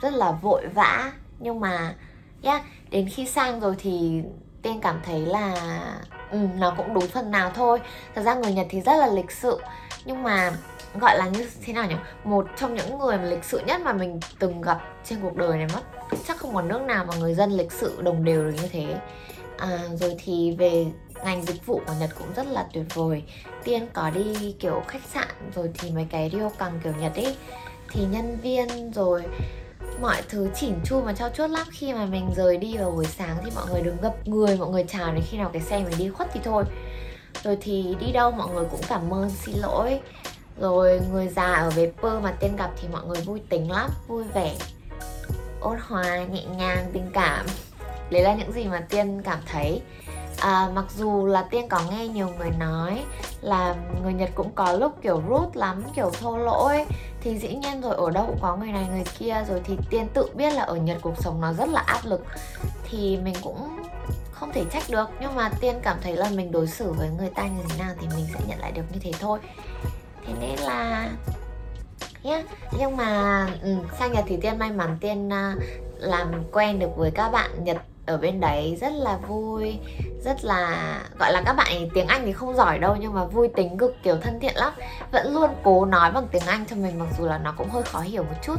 rất 0.00 0.14
là 0.14 0.32
vội 0.32 0.66
vã. 0.74 1.12
Nhưng 1.38 1.60
mà 1.60 1.94
yeah, 2.42 2.62
đến 2.90 3.08
khi 3.08 3.26
sang 3.26 3.60
rồi 3.60 3.74
thì 3.78 4.22
tiên 4.62 4.80
cảm 4.80 5.00
thấy 5.04 5.20
là 5.20 5.54
ừ, 6.30 6.38
nó 6.58 6.74
cũng 6.76 6.94
đúng 6.94 7.06
phần 7.06 7.30
nào 7.30 7.50
thôi. 7.54 7.80
Thật 8.14 8.22
ra 8.22 8.34
người 8.34 8.52
nhật 8.52 8.66
thì 8.70 8.80
rất 8.80 8.96
là 8.96 9.06
lịch 9.06 9.30
sự 9.30 9.58
nhưng 10.04 10.22
mà 10.22 10.52
gọi 11.00 11.18
là 11.18 11.28
như 11.28 11.48
thế 11.64 11.72
nào 11.72 11.86
nhỉ? 11.86 11.94
Một 12.24 12.46
trong 12.56 12.74
những 12.74 12.98
người 12.98 13.16
mà 13.16 13.24
lịch 13.24 13.44
sự 13.44 13.60
nhất 13.66 13.80
mà 13.80 13.92
mình 13.92 14.20
từng 14.38 14.60
gặp 14.60 14.80
trên 15.04 15.18
cuộc 15.22 15.36
đời 15.36 15.58
này 15.58 15.66
mất. 15.74 15.82
Chắc 16.28 16.36
không 16.36 16.54
còn 16.54 16.68
nước 16.68 16.82
nào 16.82 17.04
mà 17.04 17.14
người 17.16 17.34
dân 17.34 17.50
lịch 17.52 17.72
sự 17.72 18.02
đồng 18.02 18.24
đều 18.24 18.44
được 18.44 18.54
như 18.62 18.68
thế. 18.72 18.94
À, 19.58 19.78
rồi 19.94 20.16
thì 20.24 20.56
về 20.58 20.86
ngành 21.24 21.42
dịch 21.42 21.66
vụ 21.66 21.80
của 21.86 21.92
Nhật 22.00 22.10
cũng 22.18 22.32
rất 22.36 22.46
là 22.46 22.66
tuyệt 22.72 22.84
vời. 22.94 23.22
Tiên 23.64 23.86
có 23.92 24.10
đi 24.10 24.54
kiểu 24.60 24.82
khách 24.88 25.02
sạn 25.14 25.28
rồi 25.54 25.70
thì 25.78 25.90
mấy 25.90 26.06
cái 26.10 26.30
ryokan 26.32 26.80
kiểu 26.84 26.92
Nhật 27.00 27.14
ấy. 27.14 27.36
Thì 27.92 28.04
nhân 28.04 28.38
viên 28.42 28.92
rồi 28.92 29.22
mọi 30.00 30.22
thứ 30.28 30.48
chỉn 30.54 30.74
chu 30.84 31.00
và 31.00 31.12
trao 31.12 31.30
chuốt 31.30 31.50
lắm 31.50 31.66
khi 31.70 31.92
mà 31.92 32.06
mình 32.06 32.30
rời 32.36 32.56
đi 32.56 32.76
vào 32.76 32.90
buổi 32.90 33.06
sáng 33.06 33.36
thì 33.44 33.50
mọi 33.54 33.66
người 33.70 33.80
đứng 33.80 33.96
gặp 34.02 34.12
người 34.24 34.56
mọi 34.56 34.68
người 34.68 34.84
chào 34.88 35.14
đến 35.14 35.24
khi 35.28 35.38
nào 35.38 35.50
cái 35.52 35.62
xe 35.62 35.78
mình 35.78 35.98
đi 35.98 36.08
khuất 36.08 36.28
thì 36.32 36.40
thôi. 36.44 36.64
Rồi 37.42 37.58
thì 37.60 37.96
đi 38.00 38.12
đâu 38.12 38.30
mọi 38.30 38.48
người 38.48 38.64
cũng 38.70 38.80
cảm 38.88 39.14
ơn 39.14 39.30
xin 39.30 39.56
lỗi 39.58 40.00
rồi 40.60 41.00
người 41.12 41.28
già 41.28 41.54
ở 41.54 41.72
bếp 41.76 41.90
pơ 42.02 42.20
mà 42.20 42.32
tiên 42.40 42.56
gặp 42.56 42.70
thì 42.80 42.88
mọi 42.92 43.06
người 43.06 43.20
vui 43.20 43.40
tính 43.48 43.70
lắm 43.70 43.90
vui 44.08 44.24
vẻ 44.34 44.54
ôn 45.60 45.78
hòa 45.88 46.24
nhẹ 46.24 46.44
nhàng 46.44 46.90
tình 46.92 47.10
cảm. 47.14 47.46
Đấy 48.10 48.22
là 48.22 48.34
những 48.34 48.52
gì 48.52 48.64
mà 48.64 48.86
tiên 48.90 49.22
cảm 49.24 49.38
thấy. 49.46 49.82
À, 50.40 50.70
mặc 50.74 50.84
dù 50.96 51.26
là 51.26 51.42
tiên 51.50 51.68
có 51.68 51.80
nghe 51.90 52.08
nhiều 52.08 52.28
người 52.38 52.50
nói 52.50 53.04
là 53.40 53.74
người 54.02 54.12
nhật 54.12 54.30
cũng 54.34 54.50
có 54.54 54.72
lúc 54.72 54.92
kiểu 55.02 55.22
rút 55.28 55.56
lắm 55.56 55.82
kiểu 55.94 56.10
thô 56.20 56.36
lỗ 56.36 56.64
ấy 56.66 56.86
thì 57.20 57.38
dĩ 57.38 57.54
nhiên 57.54 57.80
rồi 57.80 57.94
ở 57.96 58.10
đâu 58.10 58.26
cũng 58.26 58.38
có 58.42 58.56
người 58.56 58.72
này 58.72 58.86
người 58.90 59.04
kia 59.18 59.44
rồi 59.48 59.60
thì 59.64 59.76
tiên 59.90 60.08
tự 60.14 60.26
biết 60.34 60.52
là 60.52 60.62
ở 60.62 60.76
nhật 60.76 60.98
cuộc 61.02 61.14
sống 61.18 61.40
nó 61.40 61.52
rất 61.52 61.68
là 61.68 61.80
áp 61.80 62.00
lực 62.04 62.24
thì 62.84 63.16
mình 63.16 63.34
cũng 63.42 63.80
không 64.32 64.52
thể 64.52 64.64
trách 64.72 64.82
được. 64.88 65.10
Nhưng 65.20 65.34
mà 65.34 65.50
tiên 65.60 65.76
cảm 65.82 65.96
thấy 66.02 66.16
là 66.16 66.30
mình 66.30 66.52
đối 66.52 66.66
xử 66.66 66.92
với 66.92 67.08
người 67.18 67.30
ta 67.34 67.42
như 67.42 67.62
thế 67.68 67.78
nào 67.78 67.94
thì 68.00 68.06
mình 68.16 68.26
sẽ 68.34 68.40
nhận 68.48 68.58
lại 68.58 68.72
được 68.72 68.82
như 68.92 68.98
thế 69.02 69.12
thôi 69.20 69.38
thế 70.28 70.34
nên 70.40 70.58
là 70.58 71.10
yeah. 72.24 72.44
nhưng 72.78 72.96
mà 72.96 73.46
ừ, 73.62 73.76
sang 73.98 74.12
nhật 74.12 74.24
thì 74.28 74.36
tiên 74.36 74.58
may 74.58 74.70
mắn 74.70 74.96
tiên 75.00 75.28
uh, 75.28 75.62
làm 75.98 76.44
quen 76.52 76.78
được 76.78 76.96
với 76.96 77.10
các 77.10 77.28
bạn 77.28 77.64
nhật 77.64 77.76
ở 78.06 78.16
bên 78.16 78.40
đấy 78.40 78.78
rất 78.80 78.92
là 78.92 79.16
vui 79.16 79.78
rất 80.24 80.44
là 80.44 81.00
gọi 81.18 81.32
là 81.32 81.42
các 81.46 81.52
bạn 81.52 81.66
ấy, 81.66 81.90
tiếng 81.94 82.06
Anh 82.06 82.22
thì 82.24 82.32
không 82.32 82.56
giỏi 82.56 82.78
đâu 82.78 82.96
nhưng 83.00 83.14
mà 83.14 83.24
vui 83.24 83.48
tính 83.48 83.78
cực 83.78 83.96
kiểu 84.02 84.16
thân 84.22 84.40
thiện 84.40 84.56
lắm. 84.56 84.72
Vẫn 85.12 85.34
luôn 85.34 85.50
cố 85.62 85.84
nói 85.84 86.12
bằng 86.12 86.28
tiếng 86.32 86.42
Anh 86.46 86.64
cho 86.70 86.76
mình 86.76 86.98
mặc 86.98 87.08
dù 87.18 87.24
là 87.24 87.38
nó 87.38 87.54
cũng 87.56 87.70
hơi 87.70 87.82
khó 87.82 88.00
hiểu 88.00 88.22
một 88.22 88.36
chút. 88.42 88.56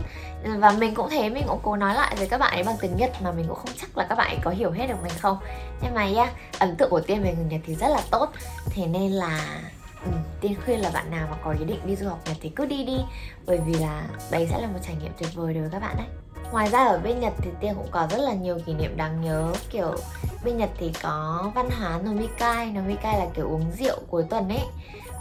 Và 0.58 0.72
mình 0.72 0.96
cũng 0.96 1.10
thế 1.10 1.30
mình 1.30 1.44
cũng 1.48 1.60
cố 1.64 1.76
nói 1.76 1.96
lại 1.96 2.16
với 2.18 2.28
các 2.28 2.38
bạn 2.38 2.54
ấy 2.54 2.64
bằng 2.64 2.76
tiếng 2.82 2.98
Nhật 2.98 3.12
mà 3.22 3.32
mình 3.32 3.46
cũng 3.48 3.58
không 3.58 3.72
chắc 3.82 3.98
là 3.98 4.06
các 4.10 4.16
bạn 4.16 4.28
ấy 4.28 4.40
có 4.44 4.52
hiểu 4.52 4.72
hết 4.72 4.88
được 4.88 5.04
mình 5.04 5.12
không. 5.20 5.38
Nhưng 5.82 5.94
mà 5.96 6.08
yeah, 6.16 6.30
ấn 6.60 6.76
tượng 6.76 6.90
của 6.90 7.02
tiên 7.02 7.24
về 7.24 7.34
người 7.34 7.46
Nhật 7.50 7.62
thì 7.66 7.76
rất 7.76 7.88
là 7.88 8.02
tốt. 8.12 8.30
Thế 8.66 8.86
nên 8.88 9.12
là 9.12 9.60
Ừ, 10.06 10.12
tiên 10.42 10.56
khuyên 10.66 10.80
là 10.80 10.92
bạn 10.94 11.12
nào 11.12 11.28
mà 11.32 11.38
có 11.44 11.52
ý 11.52 11.66
định 11.66 11.80
đi 11.86 11.96
du 11.96 12.08
học 12.08 12.20
Nhật 12.26 12.38
thì 12.42 12.50
cứ 12.50 12.66
đi 12.66 12.86
đi 12.86 12.98
bởi 13.46 13.60
vì 13.66 13.74
là 13.74 14.08
đấy 14.32 14.48
sẽ 14.52 14.62
là 14.62 14.68
một 14.68 14.80
trải 14.86 14.96
nghiệm 14.96 15.12
tuyệt 15.20 15.30
vời 15.36 15.54
đối 15.54 15.62
với 15.62 15.72
các 15.72 15.80
bạn 15.80 15.96
đấy. 15.98 16.08
Ngoài 16.52 16.70
ra 16.70 16.86
ở 16.86 17.00
bên 17.00 17.20
Nhật 17.20 17.34
thì 17.38 17.50
Tiên 17.60 17.74
cũng 17.76 17.88
có 17.92 18.08
rất 18.12 18.18
là 18.18 18.34
nhiều 18.34 18.60
kỷ 18.66 18.74
niệm 18.74 18.98
đáng 18.98 19.22
nhớ 19.22 19.54
kiểu 19.70 19.96
bên 20.44 20.58
Nhật 20.58 20.70
thì 20.78 20.92
có 21.04 21.52
văn 21.56 21.70
hóa 21.72 22.00
nomikai 22.04 22.72
nomikai 22.72 23.20
là 23.20 23.26
kiểu 23.34 23.48
uống 23.48 23.72
rượu 23.80 24.00
cuối 24.10 24.24
tuần 24.30 24.50
ấy. 24.50 24.64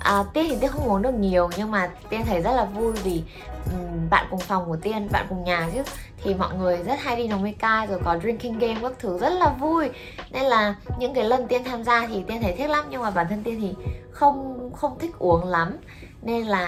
À, 0.01 0.25
Tiên 0.35 0.47
thì 0.49 0.57
Tiên 0.61 0.71
không 0.71 0.88
uống 0.88 1.03
được 1.03 1.14
nhiều 1.14 1.51
nhưng 1.57 1.71
mà 1.71 1.91
Tiên 2.09 2.25
thấy 2.27 2.41
rất 2.41 2.53
là 2.53 2.64
vui 2.64 2.93
vì 2.93 3.23
Ừ, 3.72 3.78
bạn 4.11 4.26
cùng 4.31 4.40
phòng 4.40 4.64
của 4.66 4.76
Tiên, 4.76 5.09
bạn 5.12 5.26
cùng 5.28 5.44
nhà 5.44 5.68
chứ. 5.74 5.83
Thì 6.22 6.35
mọi 6.35 6.54
người 6.54 6.76
rất 6.76 7.00
hay 7.00 7.16
đi 7.16 7.28
nấu 7.28 7.40
ca 7.59 7.87
rồi 7.87 8.00
có 8.04 8.18
drinking 8.18 8.59
game 8.59 8.78
các 8.83 8.92
thứ 8.98 9.18
rất 9.18 9.33
là 9.33 9.48
vui. 9.48 9.90
Nên 10.31 10.42
là 10.42 10.74
những 10.98 11.14
cái 11.14 11.24
lần 11.24 11.48
Tiên 11.48 11.64
tham 11.64 11.85
gia 11.85 12.07
thì 12.07 12.22
Tiên 12.22 12.42
thấy 12.42 12.52
thích 12.52 12.70
lắm 12.70 12.85
nhưng 12.90 13.02
mà 13.02 13.11
bản 13.11 13.26
thân 13.31 13.42
Tiên 13.42 13.61
thì 13.61 13.74
không 14.11 14.70
không 14.76 14.98
thích 14.98 15.18
uống 15.18 15.44
lắm. 15.44 15.76
Nên 16.22 16.46
là 16.46 16.66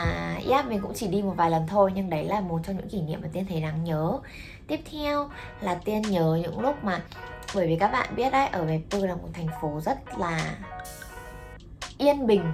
yeah, 0.51 0.67
mình 0.69 0.81
cũng 0.83 0.93
chỉ 0.95 1.09
đi 1.09 1.23
một 1.23 1.35
vài 1.37 1.51
lần 1.51 1.67
thôi 1.67 1.93
nhưng 1.95 2.11
đấy 2.11 2.25
là 2.25 2.41
một 2.41 2.61
trong 2.67 2.77
những 2.77 2.89
kỷ 2.89 3.01
niệm 3.01 3.21
mà 3.23 3.29
tiên 3.33 3.47
thấy 3.49 3.61
đáng 3.61 3.85
nhớ. 3.85 4.19
Tiếp 4.67 4.81
theo 4.93 5.29
là 5.61 5.75
tiên 5.75 6.03
nhớ 6.03 6.39
những 6.43 6.61
lúc 6.61 6.85
mà 6.85 7.03
bởi 7.55 7.67
vì 7.67 7.77
các 7.77 7.93
bạn 7.93 8.17
biết 8.17 8.31
đấy 8.33 8.47
ở 8.47 8.65
Beppu 8.65 9.07
là 9.07 9.15
một 9.15 9.29
thành 9.35 9.49
phố 9.63 9.81
rất 9.81 10.19
là 10.19 10.57
yên 11.99 12.27
bình 12.27 12.53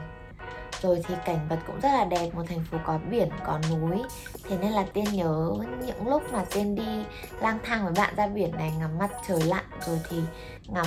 rồi 0.87 1.03
thì 1.09 1.15
cảnh 1.25 1.47
vật 1.49 1.59
cũng 1.67 1.81
rất 1.81 1.89
là 1.89 2.05
đẹp, 2.05 2.31
một 2.35 2.43
thành 2.49 2.65
phố 2.71 2.79
có 2.85 2.99
biển, 3.11 3.29
có 3.47 3.59
núi. 3.71 4.03
Thế 4.49 4.57
nên 4.61 4.73
là 4.73 4.87
tiên 4.93 5.05
nhớ 5.13 5.53
những 5.87 6.09
lúc 6.09 6.23
mà 6.33 6.45
tiên 6.53 6.75
đi 6.75 7.05
lang 7.41 7.59
thang 7.65 7.85
với 7.85 7.93
bạn 7.97 8.15
ra 8.17 8.27
biển 8.27 8.51
này, 8.57 8.73
ngắm 8.79 8.99
mặt 8.99 9.11
trời 9.29 9.43
lặn, 9.43 9.65
rồi 9.87 10.01
thì 10.11 10.17
ngắm 10.69 10.87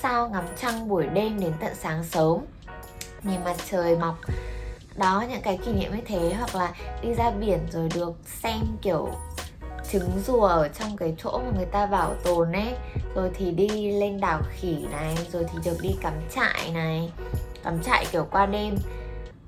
sao, 0.00 0.28
ngắm 0.28 0.44
trăng 0.60 0.88
buổi 0.88 1.06
đêm 1.06 1.40
đến 1.40 1.52
tận 1.60 1.72
sáng 1.74 2.04
sớm. 2.04 2.38
Nhìn 3.22 3.44
mặt 3.44 3.56
trời 3.70 3.96
mọc. 3.96 4.14
Đó, 4.96 5.24
những 5.30 5.42
cái 5.42 5.58
kỷ 5.64 5.72
niệm 5.72 5.92
như 5.96 6.02
thế, 6.06 6.34
hoặc 6.38 6.54
là 6.54 6.72
đi 7.02 7.14
ra 7.14 7.30
biển 7.30 7.58
rồi 7.70 7.88
được 7.94 8.12
xem 8.42 8.60
kiểu 8.82 9.08
trứng 9.90 10.10
rùa 10.26 10.46
ở 10.46 10.68
trong 10.68 10.96
cái 10.96 11.14
chỗ 11.18 11.38
mà 11.38 11.52
người 11.56 11.66
ta 11.66 11.86
bảo 11.86 12.14
tồn 12.24 12.52
ấy. 12.52 12.74
Rồi 13.14 13.30
thì 13.34 13.50
đi 13.50 13.92
lên 13.92 14.20
đảo 14.20 14.40
khỉ 14.50 14.76
này, 14.92 15.16
rồi 15.32 15.44
thì 15.52 15.58
được 15.64 15.76
đi 15.82 15.96
cắm 16.02 16.12
trại 16.34 16.70
này. 16.72 17.12
Cắm 17.64 17.82
trại 17.82 18.06
kiểu 18.12 18.26
qua 18.30 18.46
đêm 18.46 18.76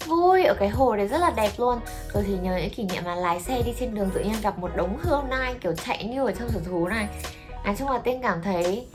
vui 0.08 0.44
ở 0.44 0.54
cái 0.54 0.68
hồ 0.68 0.96
đấy 0.96 1.08
rất 1.08 1.18
là 1.18 1.30
đẹp 1.30 1.50
luôn. 1.56 1.80
Rồi 2.14 2.24
thì 2.26 2.36
nhớ 2.42 2.56
những 2.56 2.70
kỷ 2.70 2.84
niệm 2.84 3.02
mà 3.04 3.14
lái 3.14 3.40
xe 3.40 3.62
đi 3.62 3.72
trên 3.80 3.94
đường 3.94 4.10
tự 4.14 4.20
nhiên 4.20 4.34
gặp 4.42 4.58
một 4.58 4.70
đống 4.76 4.98
hươu 5.02 5.22
nai 5.22 5.54
kiểu 5.60 5.74
chạy 5.86 6.04
như 6.04 6.26
ở 6.26 6.32
trong 6.32 6.48
sở 6.48 6.60
thú 6.66 6.88
này. 6.88 7.08
Nói 7.64 7.74
chung 7.78 7.90
là 7.90 7.98
tiên 7.98 8.20
cảm 8.22 8.42
thấy 8.42 8.86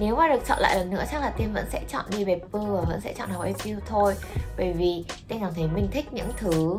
nếu 0.00 0.16
mà 0.16 0.28
được 0.28 0.40
chọn 0.48 0.58
lại 0.60 0.78
lần 0.78 0.90
nữa 0.90 1.04
chắc 1.12 1.20
là 1.20 1.30
tiên 1.30 1.52
vẫn 1.52 1.66
sẽ 1.72 1.80
chọn 1.88 2.04
đi 2.10 2.24
về 2.24 2.40
pư 2.52 2.58
và 2.58 2.80
vẫn 2.80 3.00
sẽ 3.00 3.12
chọn 3.12 3.30
học 3.30 3.44
APU 3.44 3.80
thôi. 3.86 4.14
Bởi 4.56 4.72
vì 4.72 5.04
tiên 5.28 5.38
cảm 5.40 5.54
thấy 5.54 5.66
mình 5.74 5.88
thích 5.90 6.12
những 6.12 6.30
thứ 6.36 6.78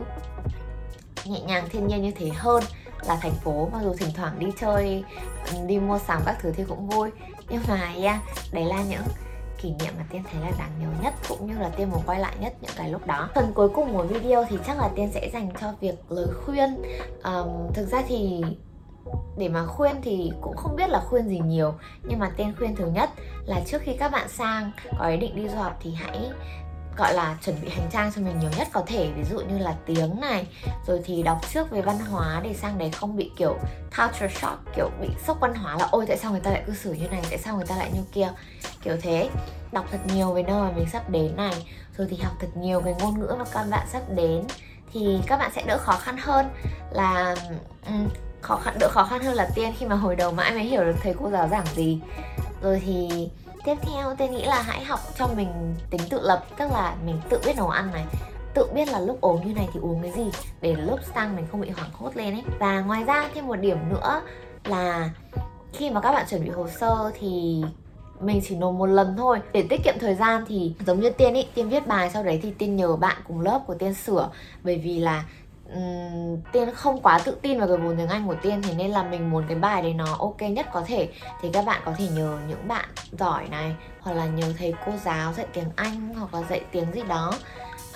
nhẹ 1.26 1.40
nhàng 1.42 1.70
thiên 1.70 1.88
nhiên 1.88 2.02
như 2.02 2.12
thế 2.12 2.30
hơn 2.36 2.64
là 3.08 3.18
thành 3.22 3.36
phố. 3.44 3.70
Mặc 3.74 3.80
dù 3.84 3.96
thỉnh 3.96 4.10
thoảng 4.16 4.40
đi 4.40 4.48
chơi 4.60 5.04
đi 5.68 5.80
mua 5.80 6.00
sắm 6.00 6.22
các 6.26 6.38
thứ 6.42 6.52
thì 6.58 6.64
cũng 6.68 6.90
vui. 6.90 7.10
Nhưng 7.50 7.62
mà 7.68 7.94
yeah, 8.02 8.20
đấy 8.52 8.66
là 8.66 8.84
những 8.90 9.04
kỷ 9.62 9.70
niệm 9.70 9.94
mà 9.98 10.06
tiên 10.12 10.24
thấy 10.32 10.42
là 10.42 10.52
đáng 10.60 10.72
nhớ 10.80 10.88
nhất 11.04 11.14
cũng 11.30 11.48
như 11.48 11.60
là 11.60 11.70
tiên 11.70 11.90
muốn 11.90 12.02
quay 12.06 12.20
lại 12.20 12.36
nhất 12.40 12.54
những 12.62 12.72
cái 12.78 12.90
lúc 12.90 13.08
đó. 13.08 13.30
Phần 13.36 13.52
cuối 13.54 13.70
cùng 13.70 13.94
của 13.94 14.04
video 14.04 14.46
thì 14.50 14.58
chắc 14.68 14.78
là 14.78 14.90
tiên 14.96 15.10
sẽ 15.14 15.30
dành 15.34 15.50
cho 15.62 15.74
việc 15.82 15.96
lời 16.10 16.28
khuyên. 16.46 16.82
Um, 17.24 17.74
thực 17.74 17.86
ra 17.86 18.04
thì 18.08 18.44
để 19.38 19.50
mà 19.50 19.66
khuyên 19.66 19.96
thì 20.04 20.32
cũng 20.42 20.56
không 20.56 20.76
biết 20.76 20.90
là 20.90 21.00
khuyên 21.00 21.28
gì 21.28 21.40
nhiều 21.40 21.74
nhưng 22.04 22.20
mà 22.20 22.32
tên 22.38 22.56
khuyên 22.58 22.76
thứ 22.76 22.88
nhất 22.88 23.10
là 23.46 23.62
trước 23.66 23.82
khi 23.82 23.94
các 23.94 24.12
bạn 24.12 24.30
sang 24.30 24.72
có 25.00 25.08
ý 25.08 25.18
định 25.18 25.36
đi 25.36 25.50
du 25.50 25.58
học 25.58 25.78
thì 25.82 25.94
hãy 25.94 26.30
gọi 27.00 27.14
là 27.14 27.38
chuẩn 27.46 27.56
bị 27.62 27.70
hành 27.70 27.90
trang 27.92 28.12
cho 28.16 28.22
mình 28.22 28.40
nhiều 28.40 28.50
nhất 28.58 28.68
có 28.72 28.84
thể. 28.88 29.12
Ví 29.16 29.24
dụ 29.30 29.40
như 29.40 29.58
là 29.58 29.76
tiếng 29.86 30.20
này 30.22 30.48
rồi 30.88 31.02
thì 31.06 31.24
đọc 31.24 31.38
trước 31.54 31.72
về 31.72 31.82
văn 31.82 32.00
hóa 32.00 32.42
để 32.44 32.54
sang 32.54 32.78
đấy 32.78 32.92
không 32.92 33.18
bị 33.18 33.32
kiểu 33.38 33.58
culture 33.98 34.28
shock 34.42 34.60
kiểu 34.76 34.90
bị 35.02 35.08
sốc 35.28 35.38
văn 35.40 35.56
hóa 35.56 35.78
là 35.80 35.88
ôi 35.92 36.06
tại 36.08 36.18
sao 36.18 36.32
người 36.32 36.40
ta 36.40 36.52
lại 36.52 36.64
cư 36.68 36.74
xử 36.74 36.94
như 36.94 37.08
này? 37.08 37.22
Tại 37.30 37.38
sao 37.38 37.56
người 37.56 37.66
ta 37.66 37.76
lại 37.76 37.92
như 37.94 38.02
kia? 38.12 38.30
Kiểu 38.84 38.98
thế. 39.02 39.30
Đọc 39.72 39.86
thật 39.92 40.00
nhiều 40.14 40.34
về 40.34 40.44
nơi 40.44 40.62
mà 40.62 40.72
mình 40.72 40.88
sắp 40.92 41.10
đến 41.10 41.36
này 41.36 41.54
rồi 41.98 42.08
thì 42.10 42.18
học 42.18 42.34
thật 42.40 42.48
nhiều 42.56 42.82
về 42.82 42.96
ngôn 43.00 43.20
ngữ 43.20 43.36
mà 43.40 43.46
các 43.54 43.66
bạn 43.70 43.88
sắp 43.92 44.02
đến 44.16 44.44
thì 44.94 45.20
các 45.28 45.38
bạn 45.38 45.52
sẽ 45.56 45.64
đỡ 45.68 45.78
khó 45.78 45.94
khăn 45.94 46.18
hơn 46.18 46.50
là 46.92 47.36
um, 47.88 48.08
khó 48.42 48.56
khăn 48.56 48.76
đỡ 48.80 48.90
khó 48.92 49.04
khăn 49.04 49.24
hơn 49.24 49.34
là 49.34 49.50
tiên 49.56 49.74
khi 49.80 49.86
mà 49.86 49.96
hồi 49.96 50.16
đầu 50.16 50.32
mãi 50.32 50.52
mới 50.52 50.64
hiểu 50.64 50.84
được 50.84 50.96
thầy 51.02 51.14
cô 51.20 51.30
giáo 51.30 51.48
giảng 51.48 51.66
gì. 51.76 52.00
Rồi 52.62 52.82
thì 52.86 53.30
tiếp 53.64 53.76
theo 53.82 54.16
tôi 54.18 54.28
nghĩ 54.28 54.46
là 54.46 54.62
hãy 54.62 54.84
học 54.84 55.00
cho 55.18 55.28
mình 55.36 55.76
tính 55.90 56.02
tự 56.10 56.20
lập, 56.22 56.46
tức 56.58 56.72
là 56.72 56.96
mình 57.06 57.22
tự 57.30 57.42
biết 57.46 57.58
nấu 57.58 57.70
ăn 57.70 57.92
này, 57.92 58.06
tự 58.54 58.68
biết 58.74 58.88
là 58.88 59.00
lúc 59.00 59.22
ốm 59.22 59.40
như 59.46 59.54
này 59.54 59.68
thì 59.74 59.80
uống 59.80 60.02
cái 60.02 60.12
gì, 60.12 60.26
để 60.62 60.76
lúc 60.76 61.00
sang 61.16 61.36
mình 61.36 61.46
không 61.52 61.62
bị 61.62 61.70
hoảng 61.70 61.90
hốt 61.94 62.12
lên 62.16 62.34
ấy. 62.34 62.44
Và 62.60 62.82
ngoài 62.82 63.04
ra 63.04 63.30
thêm 63.34 63.48
một 63.48 63.56
điểm 63.56 63.78
nữa 63.90 64.22
là 64.66 65.10
khi 65.74 65.90
mà 65.90 66.02
các 66.02 66.12
bạn 66.12 66.26
chuẩn 66.30 66.44
bị 66.44 66.50
hồ 66.50 66.68
sơ 66.80 67.12
thì 67.20 67.64
mình 68.20 68.42
chỉ 68.48 68.56
nộp 68.56 68.74
một 68.74 68.86
lần 68.86 69.16
thôi. 69.18 69.40
Để 69.54 69.66
tiết 69.70 69.84
kiệm 69.84 69.96
thời 70.00 70.16
gian 70.16 70.46
thì 70.48 70.74
giống 70.86 71.00
như 71.00 71.10
tiên 71.10 71.34
ý, 71.34 71.46
tiên 71.54 71.70
viết 71.70 71.88
bài 71.88 72.10
sau 72.14 72.24
đấy 72.24 72.40
thì 72.44 72.52
tiên 72.52 72.76
nhờ 72.76 72.96
bạn 72.96 73.18
cùng 73.28 73.42
lớp 73.42 73.62
của 73.68 73.76
tiên 73.76 73.94
sửa. 73.94 74.30
Bởi 74.64 74.78
vì 74.78 75.00
là 75.00 75.24
um, 75.74 76.42
tiên 76.52 76.72
không 76.76 77.02
quá 77.02 77.20
tự 77.26 77.38
tin 77.42 77.60
vào 77.60 77.68
cái 77.68 77.78
vốn 77.78 77.98
tiếng 77.98 78.08
anh 78.08 78.28
của 78.28 78.36
tiên 78.42 78.62
thế 78.62 78.74
nên 78.74 78.92
là 78.92 79.04
mình 79.04 79.30
muốn 79.30 79.44
cái 79.48 79.58
bài 79.58 79.82
đấy 79.82 79.94
nó 79.94 80.16
ok 80.20 80.42
nhất 80.42 80.68
có 80.74 80.84
thể. 80.88 81.10
Thì 81.42 81.50
các 81.54 81.66
bạn 81.66 81.82
có 81.86 81.92
thể 81.98 82.08
nhờ 82.08 82.38
những 82.48 82.68
bạn 82.68 82.86
giỏi 83.20 83.48
này 83.50 83.76
hoặc 84.02 84.14
là 84.14 84.26
nhờ 84.26 84.54
thầy 84.58 84.74
cô 84.86 84.92
giáo 85.04 85.34
dạy 85.34 85.46
tiếng 85.54 85.70
anh 85.76 86.16
hoặc 86.20 86.34
là 86.34 86.48
dạy 86.50 86.62
tiếng 86.72 86.92
gì 86.94 87.02
đó 87.08 87.34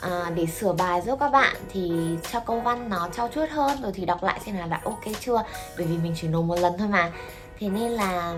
à, 0.02 0.32
để 0.36 0.46
sửa 0.46 0.74
bài 0.74 1.02
giúp 1.02 1.20
các 1.20 1.30
bạn 1.30 1.56
thì 1.74 1.92
cho 2.32 2.40
câu 2.40 2.60
văn 2.60 2.90
nó 2.90 3.10
trau 3.16 3.30
chuốt 3.36 3.50
hơn 3.50 3.82
rồi 3.82 3.92
thì 3.96 4.06
đọc 4.06 4.24
lại 4.24 4.40
xem 4.46 4.58
là 4.58 4.66
đã 4.66 4.80
ok 4.84 5.04
chưa. 5.20 5.44
Bởi 5.78 5.86
vì 5.86 5.98
mình 5.98 6.14
chỉ 6.22 6.28
nộp 6.28 6.46
một 6.46 6.60
lần 6.60 6.74
thôi 6.78 6.88
mà. 6.88 7.12
Thế 7.60 7.70
nên 7.70 7.92
là 7.92 8.34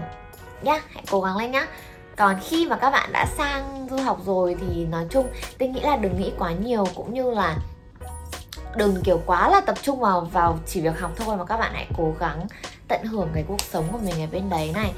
nhá 0.62 0.82
hãy 0.90 1.04
cố 1.12 1.22
gắng 1.22 1.38
lên 1.38 1.52
nhá. 1.52 1.68
Còn 2.16 2.36
khi 2.44 2.68
mà 2.68 2.78
các 2.78 2.90
bạn 2.90 3.10
đã 3.12 3.26
sang 3.38 3.88
du 3.90 3.98
học 3.98 4.20
rồi 4.26 4.56
thì 4.62 4.86
nói 4.86 5.06
chung 5.10 5.28
tôi 5.58 5.70
nghĩ 5.70 5.80
là 5.80 5.98
đừng 5.98 6.22
nghĩ 6.22 6.32
quá 6.38 6.52
nhiều 6.52 6.86
cũng 6.96 7.14
như 7.14 7.32
là 7.32 7.58
đừng 8.78 9.02
kiểu 9.04 9.22
quá 9.26 9.50
là 9.50 9.62
tập 9.62 9.78
trung 9.82 10.00
vào 10.00 10.22
vào 10.22 10.60
chỉ 10.66 10.82
việc 10.82 11.00
học 11.00 11.12
thôi 11.16 11.38
mà 11.38 11.46
các 11.46 11.58
bạn 11.58 11.72
hãy 11.74 11.88
cố 11.98 12.14
gắng 12.20 12.48
tận 12.88 13.04
hưởng 13.06 13.30
cái 13.34 13.44
cuộc 13.48 13.62
sống 13.62 13.86
của 13.92 13.98
mình 13.98 14.22
ở 14.22 14.28
bên 14.32 14.50
đấy 14.50 14.72
này. 14.74 14.94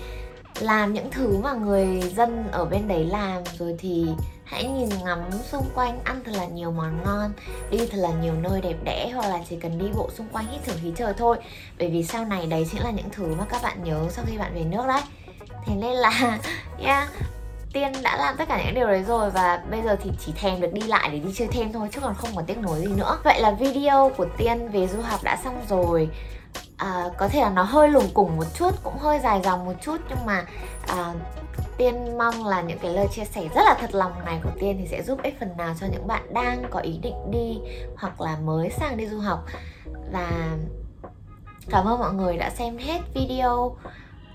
Làm 0.60 0.94
những 0.94 1.12
thứ 1.12 1.38
mà 1.38 1.54
người 1.54 2.02
dân 2.16 2.48
ở 2.52 2.66
bên 2.66 2.88
đấy 2.88 3.06
làm 3.06 3.44
rồi 3.60 3.76
thì 3.80 4.08
hãy 4.44 4.64
nhìn 4.64 4.90
ngắm 5.04 5.20
xung 5.52 5.66
quanh 5.76 6.00
ăn 6.04 6.22
thật 6.26 6.32
là 6.36 6.46
nhiều 6.46 6.72
món 6.72 7.04
ngon 7.04 7.32
đi 7.72 7.78
thật 7.78 7.98
là 7.98 8.10
nhiều 8.10 8.34
nơi 8.34 8.62
đẹp 8.62 8.76
đẽ 8.84 9.12
hoặc 9.16 9.28
là 9.28 9.40
chỉ 9.50 9.56
cần 9.56 9.80
đi 9.80 9.86
bộ 9.96 10.10
xung 10.18 10.28
quanh 10.28 10.46
hít 10.52 10.62
thở 10.66 10.74
khí 10.82 10.92
trời 10.96 11.14
thôi. 11.18 11.38
Bởi 11.80 11.90
vì 11.90 12.04
sau 12.04 12.26
này 12.26 12.48
đấy 12.48 12.68
chính 12.72 12.84
là 12.84 12.92
những 12.92 13.10
thứ 13.12 13.36
mà 13.38 13.46
các 13.50 13.62
bạn 13.64 13.84
nhớ 13.84 14.08
sau 14.10 14.26
khi 14.28 14.38
bạn 14.38 14.56
về 14.56 14.64
nước 14.64 14.88
đấy. 14.88 15.02
Thế 15.66 15.76
nên 15.76 15.94
là 15.94 16.40
yeah, 16.80 17.08
tiên 17.74 17.92
đã 18.04 18.18
làm 18.18 18.36
tất 18.38 18.48
cả 18.48 18.64
những 18.66 18.76
điều 18.76 18.88
đấy 18.88 19.04
rồi 19.04 19.30
và 19.30 19.64
bây 19.72 19.82
giờ 19.82 19.96
thì 20.04 20.12
chỉ 20.26 20.32
thèm 20.36 20.62
được 20.62 20.74
đi 20.74 20.82
lại 20.82 21.10
để 21.12 21.20
đi 21.20 21.34
chơi 21.36 21.48
thêm 21.48 21.74
thôi 21.74 21.90
chứ 21.92 22.02
còn 22.02 22.14
không 22.14 22.30
còn 22.36 22.46
tiếc 22.46 22.58
nuối 22.58 22.80
gì 22.80 22.94
nữa. 22.96 23.20
Vậy 23.24 23.42
là 23.42 23.52
video 23.52 24.12
của 24.18 24.26
tiên 24.38 24.70
về 24.70 24.88
du 24.88 25.02
học 25.02 25.20
đã 25.24 25.38
xong 25.44 25.62
rồi. 25.70 26.10
À, 26.78 27.04
có 27.18 27.28
thể 27.28 27.42
là 27.42 27.50
nó 27.50 27.64
hơi 27.64 27.90
lùng 27.90 28.10
củng 28.14 28.38
một 28.38 28.46
chút 28.54 28.76
cũng 28.84 28.98
hơi 28.98 29.20
dài 29.20 29.42
dòng 29.44 29.66
một 29.66 29.74
chút 29.82 29.98
nhưng 30.10 30.26
mà 30.26 30.46
à, 30.88 31.14
tiên 31.78 32.18
mong 32.18 32.46
là 32.46 32.62
những 32.62 32.80
cái 32.80 32.92
lời 32.92 33.08
chia 33.12 33.26
sẻ 33.26 33.42
rất 33.56 33.62
là 33.66 33.78
thật 33.80 33.96
lòng 33.96 34.12
này 34.26 34.40
của 34.44 34.50
tiên 34.60 34.78
thì 34.80 34.88
sẽ 34.88 35.04
giúp 35.04 35.20
ích 35.24 35.40
phần 35.40 35.58
nào 35.58 35.74
cho 35.80 35.88
những 35.92 36.08
bạn 36.08 36.34
đang 36.34 36.64
có 36.70 36.80
ý 36.80 36.98
định 36.98 37.32
đi 37.32 37.60
hoặc 37.98 38.22
là 38.22 38.38
mới 38.44 38.70
sang 38.70 38.98
đi 38.98 39.08
du 39.08 39.20
học. 39.20 39.46
Và 40.12 40.58
cảm 41.70 41.86
ơn 41.86 42.00
mọi 42.00 42.14
người 42.14 42.38
đã 42.38 42.50
xem 42.50 42.78
hết 42.78 43.02
video 43.14 43.76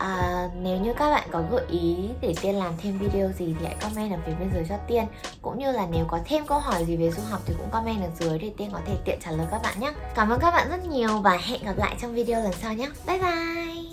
à, 0.02 0.48
nếu 0.62 0.78
như 0.78 0.92
các 0.94 1.10
bạn 1.10 1.28
có 1.32 1.42
gợi 1.50 1.64
ý 1.70 1.96
để 2.20 2.34
tiên 2.42 2.54
làm 2.54 2.72
thêm 2.82 2.98
video 2.98 3.32
gì 3.32 3.54
thì 3.60 3.66
hãy 3.66 3.76
comment 3.82 4.12
ở 4.12 4.18
phía 4.26 4.32
bên 4.40 4.50
dưới 4.54 4.64
cho 4.68 4.76
tiên. 4.88 5.04
Cũng 5.42 5.58
như 5.58 5.72
là 5.72 5.86
nếu 5.92 6.04
có 6.08 6.18
thêm 6.24 6.46
câu 6.46 6.58
hỏi 6.58 6.84
gì 6.84 6.96
về 6.96 7.10
du 7.10 7.22
học 7.30 7.40
thì 7.46 7.54
cũng 7.58 7.70
comment 7.70 8.02
ở 8.02 8.08
dưới 8.20 8.38
để 8.38 8.50
tiên 8.56 8.70
có 8.72 8.80
thể 8.86 8.94
tiện 9.04 9.18
trả 9.24 9.30
lời 9.30 9.46
các 9.50 9.62
bạn 9.62 9.80
nhé. 9.80 9.92
Cảm 10.14 10.28
ơn 10.28 10.40
các 10.40 10.50
bạn 10.50 10.68
rất 10.70 10.84
nhiều 10.84 11.18
và 11.18 11.38
hẹn 11.42 11.64
gặp 11.64 11.76
lại 11.76 11.96
trong 12.00 12.14
video 12.14 12.42
lần 12.42 12.52
sau 12.52 12.74
nhé. 12.74 12.88
Bye 13.06 13.18
bye! 13.18 13.91